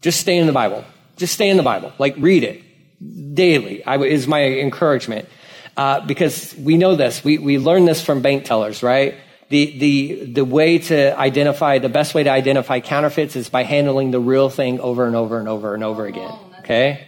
Just 0.00 0.20
stay 0.20 0.38
in 0.38 0.46
the 0.46 0.52
Bible. 0.52 0.84
Just 1.16 1.34
stay 1.34 1.48
in 1.48 1.56
the 1.56 1.62
Bible. 1.62 1.92
Like 1.98 2.14
read 2.18 2.44
it 2.44 2.62
daily. 3.00 3.84
I, 3.84 3.98
is 3.98 4.26
my 4.26 4.44
encouragement 4.44 5.28
uh, 5.76 6.00
because 6.06 6.54
we 6.56 6.76
know 6.76 6.96
this. 6.96 7.24
We 7.24 7.38
we 7.38 7.58
learn 7.58 7.84
this 7.84 8.02
from 8.02 8.22
bank 8.22 8.44
tellers, 8.44 8.82
right? 8.82 9.14
The 9.48 9.78
the 9.78 10.32
the 10.32 10.44
way 10.44 10.78
to 10.78 11.18
identify 11.18 11.78
the 11.78 11.88
best 11.88 12.14
way 12.14 12.22
to 12.22 12.30
identify 12.30 12.80
counterfeits 12.80 13.36
is 13.36 13.48
by 13.48 13.64
handling 13.64 14.10
the 14.10 14.20
real 14.20 14.48
thing 14.48 14.80
over 14.80 15.06
and 15.06 15.16
over 15.16 15.38
and 15.38 15.48
over 15.48 15.74
and 15.74 15.84
over 15.84 16.06
again. 16.06 16.32
Okay, 16.60 17.06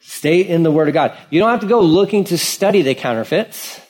stay 0.00 0.40
in 0.40 0.62
the 0.62 0.70
Word 0.70 0.88
of 0.88 0.94
God. 0.94 1.16
You 1.30 1.40
don't 1.40 1.50
have 1.50 1.60
to 1.60 1.66
go 1.66 1.80
looking 1.80 2.24
to 2.24 2.38
study 2.38 2.82
the 2.82 2.94
counterfeits 2.94 3.80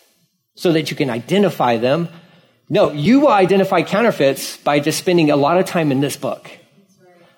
so 0.55 0.73
that 0.73 0.91
you 0.91 0.97
can 0.97 1.11
identify 1.11 1.77
them. 1.77 2.09
No, 2.69 2.93
you 2.93 3.21
will 3.21 3.33
identify 3.33 3.83
counterfeits 3.83 4.59
by 4.59 4.79
just 4.79 4.99
spending 4.99 5.31
a 5.31 5.37
lot 5.37 5.59
of 5.59 5.65
time 5.65 5.91
in 5.91 6.01
this 6.01 6.17
book. 6.17 6.51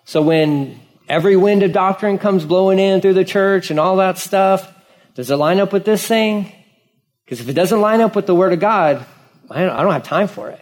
So 0.04 0.22
when 0.22 0.80
every 1.10 1.36
wind 1.36 1.62
of 1.62 1.72
doctrine 1.72 2.18
comes 2.18 2.44
blowing 2.44 2.78
in 2.78 3.00
through 3.00 3.14
the 3.14 3.24
church 3.24 3.70
and 3.70 3.80
all 3.80 3.96
that 3.96 4.16
stuff, 4.16 4.72
does 5.14 5.30
it 5.30 5.36
line 5.36 5.58
up 5.58 5.72
with 5.72 5.84
this 5.84 6.06
thing? 6.06 6.52
Because 7.24 7.40
if 7.40 7.48
it 7.48 7.52
doesn't 7.54 7.80
line 7.80 8.00
up 8.00 8.16
with 8.16 8.26
the 8.26 8.34
Word 8.34 8.52
of 8.52 8.60
God, 8.60 9.04
I 9.50 9.62
don't, 9.62 9.70
I 9.70 9.82
don't 9.82 9.92
have 9.92 10.04
time 10.04 10.28
for 10.28 10.50
it. 10.50 10.60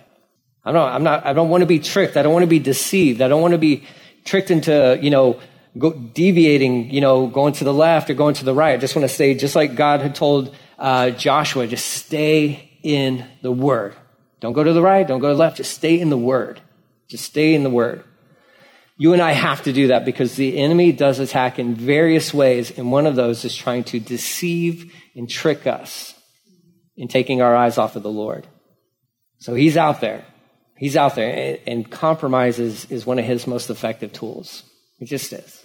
I 0.64 0.72
don't, 0.72 0.90
I'm 0.90 1.04
not, 1.04 1.24
I 1.26 1.34
don't 1.34 1.50
want 1.50 1.60
to 1.60 1.66
be 1.66 1.78
tricked. 1.78 2.16
I 2.16 2.22
don't 2.22 2.32
want 2.32 2.42
to 2.42 2.48
be 2.48 2.58
deceived. 2.58 3.20
I 3.20 3.28
don't 3.28 3.42
want 3.42 3.52
to 3.52 3.58
be 3.58 3.84
tricked 4.24 4.50
into, 4.50 4.98
you 5.00 5.10
know, 5.10 5.40
go, 5.76 5.92
deviating, 5.92 6.90
you 6.90 7.00
know, 7.00 7.26
going 7.26 7.52
to 7.54 7.64
the 7.64 7.72
left 7.72 8.10
or 8.10 8.14
going 8.14 8.34
to 8.34 8.44
the 8.44 8.54
right. 8.54 8.74
I 8.74 8.76
just 8.78 8.96
want 8.96 9.08
to 9.08 9.14
stay, 9.14 9.34
just 9.34 9.54
like 9.54 9.74
God 9.74 10.00
had 10.00 10.14
told 10.14 10.54
uh, 10.78 11.10
Joshua, 11.10 11.66
just 11.66 11.86
stay 11.86 12.78
in 12.82 13.26
the 13.42 13.52
Word. 13.52 13.94
Don't 14.40 14.52
go 14.52 14.64
to 14.64 14.72
the 14.72 14.82
right, 14.82 15.06
don't 15.06 15.20
go 15.20 15.28
to 15.28 15.34
the 15.34 15.38
left, 15.38 15.58
just 15.58 15.74
stay 15.74 16.00
in 16.00 16.10
the 16.10 16.18
Word. 16.18 16.60
Just 17.08 17.24
stay 17.24 17.54
in 17.54 17.62
the 17.62 17.70
Word. 17.70 18.04
You 19.00 19.12
and 19.12 19.22
I 19.22 19.30
have 19.30 19.62
to 19.62 19.72
do 19.72 19.86
that 19.86 20.04
because 20.04 20.34
the 20.34 20.58
enemy 20.58 20.90
does 20.90 21.20
attack 21.20 21.60
in 21.60 21.76
various 21.76 22.34
ways, 22.34 22.76
and 22.76 22.90
one 22.90 23.06
of 23.06 23.14
those 23.14 23.44
is 23.44 23.54
trying 23.54 23.84
to 23.84 24.00
deceive 24.00 24.92
and 25.14 25.30
trick 25.30 25.68
us 25.68 26.14
in 26.96 27.06
taking 27.06 27.40
our 27.40 27.54
eyes 27.54 27.78
off 27.78 27.94
of 27.94 28.02
the 28.02 28.10
Lord. 28.10 28.48
So 29.38 29.54
he's 29.54 29.76
out 29.76 30.00
there. 30.00 30.24
He's 30.76 30.96
out 30.96 31.14
there, 31.14 31.58
and 31.66 31.88
compromise 31.88 32.58
is, 32.58 32.84
is 32.90 33.06
one 33.06 33.20
of 33.20 33.24
his 33.24 33.46
most 33.46 33.70
effective 33.70 34.12
tools. 34.12 34.64
It 34.98 35.06
just 35.06 35.32
is. 35.32 35.64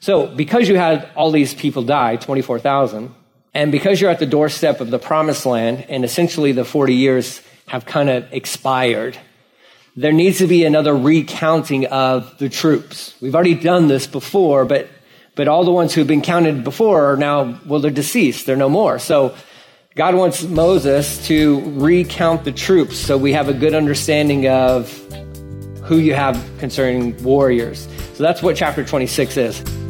So, 0.00 0.26
because 0.26 0.68
you 0.68 0.76
had 0.76 1.08
all 1.14 1.30
these 1.30 1.54
people 1.54 1.84
die, 1.84 2.16
24,000, 2.16 3.14
and 3.54 3.70
because 3.70 4.00
you're 4.00 4.10
at 4.10 4.18
the 4.18 4.26
doorstep 4.26 4.80
of 4.80 4.90
the 4.90 4.98
promised 4.98 5.46
land, 5.46 5.86
and 5.88 6.04
essentially 6.04 6.50
the 6.50 6.64
40 6.64 6.94
years 6.94 7.40
have 7.68 7.86
kind 7.86 8.10
of 8.10 8.32
expired, 8.32 9.16
there 9.96 10.12
needs 10.12 10.38
to 10.38 10.46
be 10.46 10.64
another 10.64 10.94
recounting 10.94 11.86
of 11.86 12.38
the 12.38 12.48
troops. 12.48 13.14
We've 13.20 13.34
already 13.34 13.54
done 13.54 13.88
this 13.88 14.06
before, 14.06 14.64
but, 14.64 14.88
but 15.34 15.48
all 15.48 15.64
the 15.64 15.72
ones 15.72 15.92
who've 15.92 16.06
been 16.06 16.22
counted 16.22 16.64
before 16.64 17.12
are 17.12 17.16
now, 17.16 17.60
well, 17.66 17.80
they're 17.80 17.90
deceased. 17.90 18.46
They're 18.46 18.56
no 18.56 18.70
more. 18.70 18.98
So 18.98 19.34
God 19.94 20.14
wants 20.14 20.42
Moses 20.42 21.26
to 21.26 21.60
recount 21.78 22.44
the 22.44 22.52
troops 22.52 22.96
so 22.96 23.18
we 23.18 23.32
have 23.34 23.48
a 23.48 23.54
good 23.54 23.74
understanding 23.74 24.48
of 24.48 24.90
who 25.82 25.98
you 25.98 26.14
have 26.14 26.42
concerning 26.58 27.22
warriors. 27.22 27.86
So 28.14 28.22
that's 28.22 28.42
what 28.42 28.56
chapter 28.56 28.84
26 28.84 29.36
is. 29.36 29.81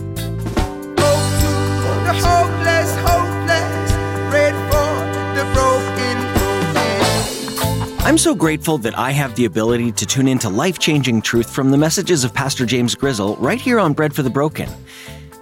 I'm 8.13 8.19
so 8.19 8.35
grateful 8.35 8.77
that 8.77 8.99
I 8.99 9.11
have 9.13 9.37
the 9.37 9.47
ability 9.47 9.91
to 9.93 10.05
tune 10.05 10.29
into 10.29 10.51
life 10.51 10.79
changing 10.79 11.23
truth 11.23 11.49
from 11.49 11.71
the 11.71 11.79
messages 11.79 12.25
of 12.25 12.35
Pastor 12.35 12.67
James 12.67 12.95
Grizzle 12.95 13.37
right 13.37 13.59
here 13.59 13.81
on 13.81 13.95
Bread 13.95 14.15
for 14.15 14.23
the 14.23 14.29
Broken. 14.29 14.69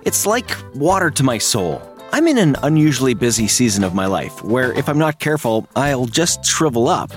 It's 0.04 0.24
like 0.24 0.48
water 0.72 1.10
to 1.10 1.24
my 1.24 1.36
soul. 1.36 1.82
I'm 2.12 2.28
in 2.28 2.38
an 2.38 2.54
unusually 2.62 3.14
busy 3.14 3.48
season 3.48 3.82
of 3.82 3.92
my 3.92 4.06
life 4.06 4.44
where, 4.44 4.72
if 4.74 4.88
I'm 4.88 4.98
not 4.98 5.18
careful, 5.18 5.66
I'll 5.74 6.06
just 6.06 6.44
shrivel 6.44 6.86
up. 6.86 7.10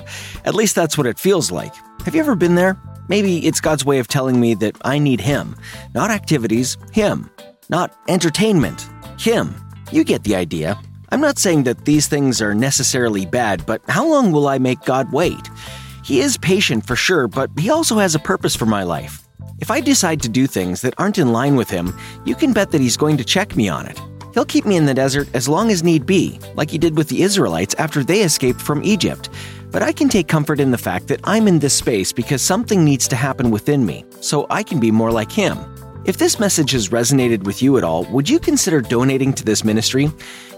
At 0.44 0.56
least 0.56 0.74
that's 0.74 0.98
what 0.98 1.06
it 1.06 1.20
feels 1.20 1.52
like. 1.52 1.72
Have 2.04 2.16
you 2.16 2.20
ever 2.20 2.34
been 2.34 2.56
there? 2.56 2.76
Maybe 3.06 3.46
it's 3.46 3.60
God's 3.60 3.84
way 3.84 4.00
of 4.00 4.08
telling 4.08 4.40
me 4.40 4.54
that 4.54 4.76
I 4.84 4.98
need 4.98 5.20
Him. 5.20 5.54
Not 5.94 6.10
activities, 6.10 6.76
Him. 6.90 7.30
Not 7.68 7.96
entertainment, 8.08 8.90
Him. 9.20 9.54
You 9.92 10.02
get 10.02 10.24
the 10.24 10.34
idea. 10.34 10.76
I'm 11.14 11.20
not 11.20 11.38
saying 11.38 11.62
that 11.62 11.84
these 11.84 12.08
things 12.08 12.42
are 12.42 12.56
necessarily 12.56 13.24
bad, 13.24 13.64
but 13.66 13.80
how 13.88 14.04
long 14.04 14.32
will 14.32 14.48
I 14.48 14.58
make 14.58 14.80
God 14.80 15.12
wait? 15.12 15.48
He 16.02 16.18
is 16.18 16.36
patient 16.36 16.88
for 16.88 16.96
sure, 16.96 17.28
but 17.28 17.50
He 17.56 17.70
also 17.70 17.98
has 17.98 18.16
a 18.16 18.18
purpose 18.18 18.56
for 18.56 18.66
my 18.66 18.82
life. 18.82 19.22
If 19.60 19.70
I 19.70 19.80
decide 19.80 20.20
to 20.22 20.28
do 20.28 20.48
things 20.48 20.82
that 20.82 20.94
aren't 20.98 21.18
in 21.18 21.30
line 21.30 21.54
with 21.54 21.70
Him, 21.70 21.96
you 22.24 22.34
can 22.34 22.52
bet 22.52 22.72
that 22.72 22.80
He's 22.80 22.96
going 22.96 23.16
to 23.18 23.24
check 23.24 23.54
me 23.54 23.68
on 23.68 23.86
it. 23.86 24.00
He'll 24.34 24.44
keep 24.44 24.66
me 24.66 24.76
in 24.76 24.86
the 24.86 24.92
desert 24.92 25.28
as 25.34 25.48
long 25.48 25.70
as 25.70 25.84
need 25.84 26.04
be, 26.04 26.40
like 26.56 26.68
He 26.68 26.78
did 26.78 26.96
with 26.96 27.08
the 27.08 27.22
Israelites 27.22 27.76
after 27.78 28.02
they 28.02 28.22
escaped 28.22 28.60
from 28.60 28.82
Egypt. 28.82 29.30
But 29.70 29.84
I 29.84 29.92
can 29.92 30.08
take 30.08 30.26
comfort 30.26 30.58
in 30.58 30.72
the 30.72 30.78
fact 30.78 31.06
that 31.06 31.20
I'm 31.22 31.46
in 31.46 31.60
this 31.60 31.74
space 31.74 32.12
because 32.12 32.42
something 32.42 32.84
needs 32.84 33.06
to 33.06 33.14
happen 33.14 33.52
within 33.52 33.86
me, 33.86 34.04
so 34.20 34.48
I 34.50 34.64
can 34.64 34.80
be 34.80 34.90
more 34.90 35.12
like 35.12 35.30
Him. 35.30 35.58
If 36.06 36.18
this 36.18 36.38
message 36.38 36.72
has 36.72 36.90
resonated 36.90 37.44
with 37.44 37.62
you 37.62 37.78
at 37.78 37.84
all, 37.84 38.04
would 38.06 38.28
you 38.28 38.38
consider 38.38 38.82
donating 38.82 39.32
to 39.32 39.44
this 39.44 39.64
ministry? 39.64 40.10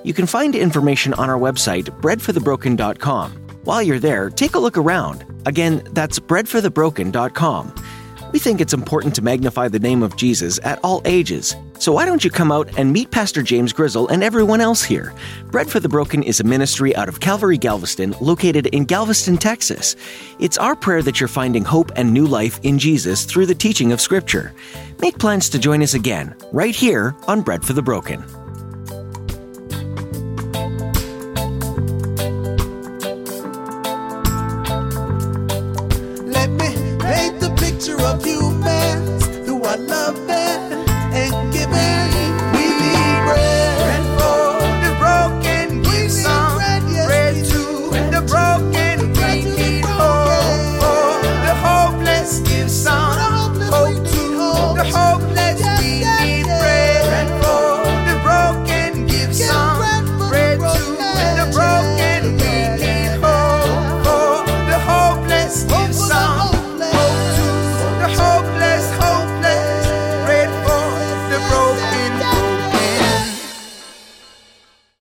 You 0.07 0.15
can 0.15 0.27
find 0.27 0.55
information 0.55 1.15
on 1.15 1.29
our 1.29 1.37
website, 1.37 1.87
breadforthebroken.com. 2.01 3.33
While 3.65 3.83
you're 3.83 3.99
there, 3.99 4.31
take 4.31 4.55
a 4.55 4.59
look 4.61 4.79
around. 4.79 5.25
Again, 5.47 5.83
that's 5.91 6.21
breadforthebroken.com. 6.21 7.75
We 8.31 8.39
think 8.39 8.61
it's 8.61 8.73
important 8.73 9.17
to 9.17 9.23
magnify 9.23 9.67
the 9.67 9.81
name 9.81 10.05
of 10.05 10.15
Jesus 10.15 10.61
at 10.63 10.79
all 10.85 11.03
ages. 11.07 11.57
So 11.81 11.91
why 11.91 12.05
don't 12.05 12.25
you 12.25 12.31
come 12.31 12.53
out 12.53 12.79
and 12.79 12.93
meet 12.93 13.11
Pastor 13.11 13.43
James 13.43 13.73
Grizzle 13.73 14.07
and 14.07 14.23
everyone 14.23 14.61
else 14.61 14.85
here? 14.85 15.13
Bread 15.51 15.69
for 15.69 15.81
the 15.81 15.89
Broken 15.89 16.23
is 16.23 16.39
a 16.39 16.45
ministry 16.45 16.95
out 16.95 17.09
of 17.09 17.19
Calvary 17.19 17.59
Galveston, 17.59 18.15
located 18.21 18.67
in 18.69 18.85
Galveston, 18.85 19.39
Texas. 19.39 19.97
It's 20.39 20.57
our 20.57 20.77
prayer 20.77 21.03
that 21.03 21.19
you're 21.19 21.27
finding 21.27 21.65
hope 21.65 21.91
and 21.97 22.15
new 22.15 22.29
life 22.29 22.61
in 22.63 22.79
Jesus 22.79 23.25
through 23.25 23.47
the 23.47 23.57
teaching 23.57 23.91
of 23.91 24.01
Scripture. 24.01 24.55
Make 25.01 25.19
plans 25.19 25.49
to 25.49 25.59
join 25.59 25.83
us 25.83 25.95
again, 25.95 26.37
right 26.53 26.77
here 26.77 27.17
on 27.27 27.43
Bread 27.43 27.65
for 27.65 27.73
the 27.73 27.83
Broken. 27.83 28.25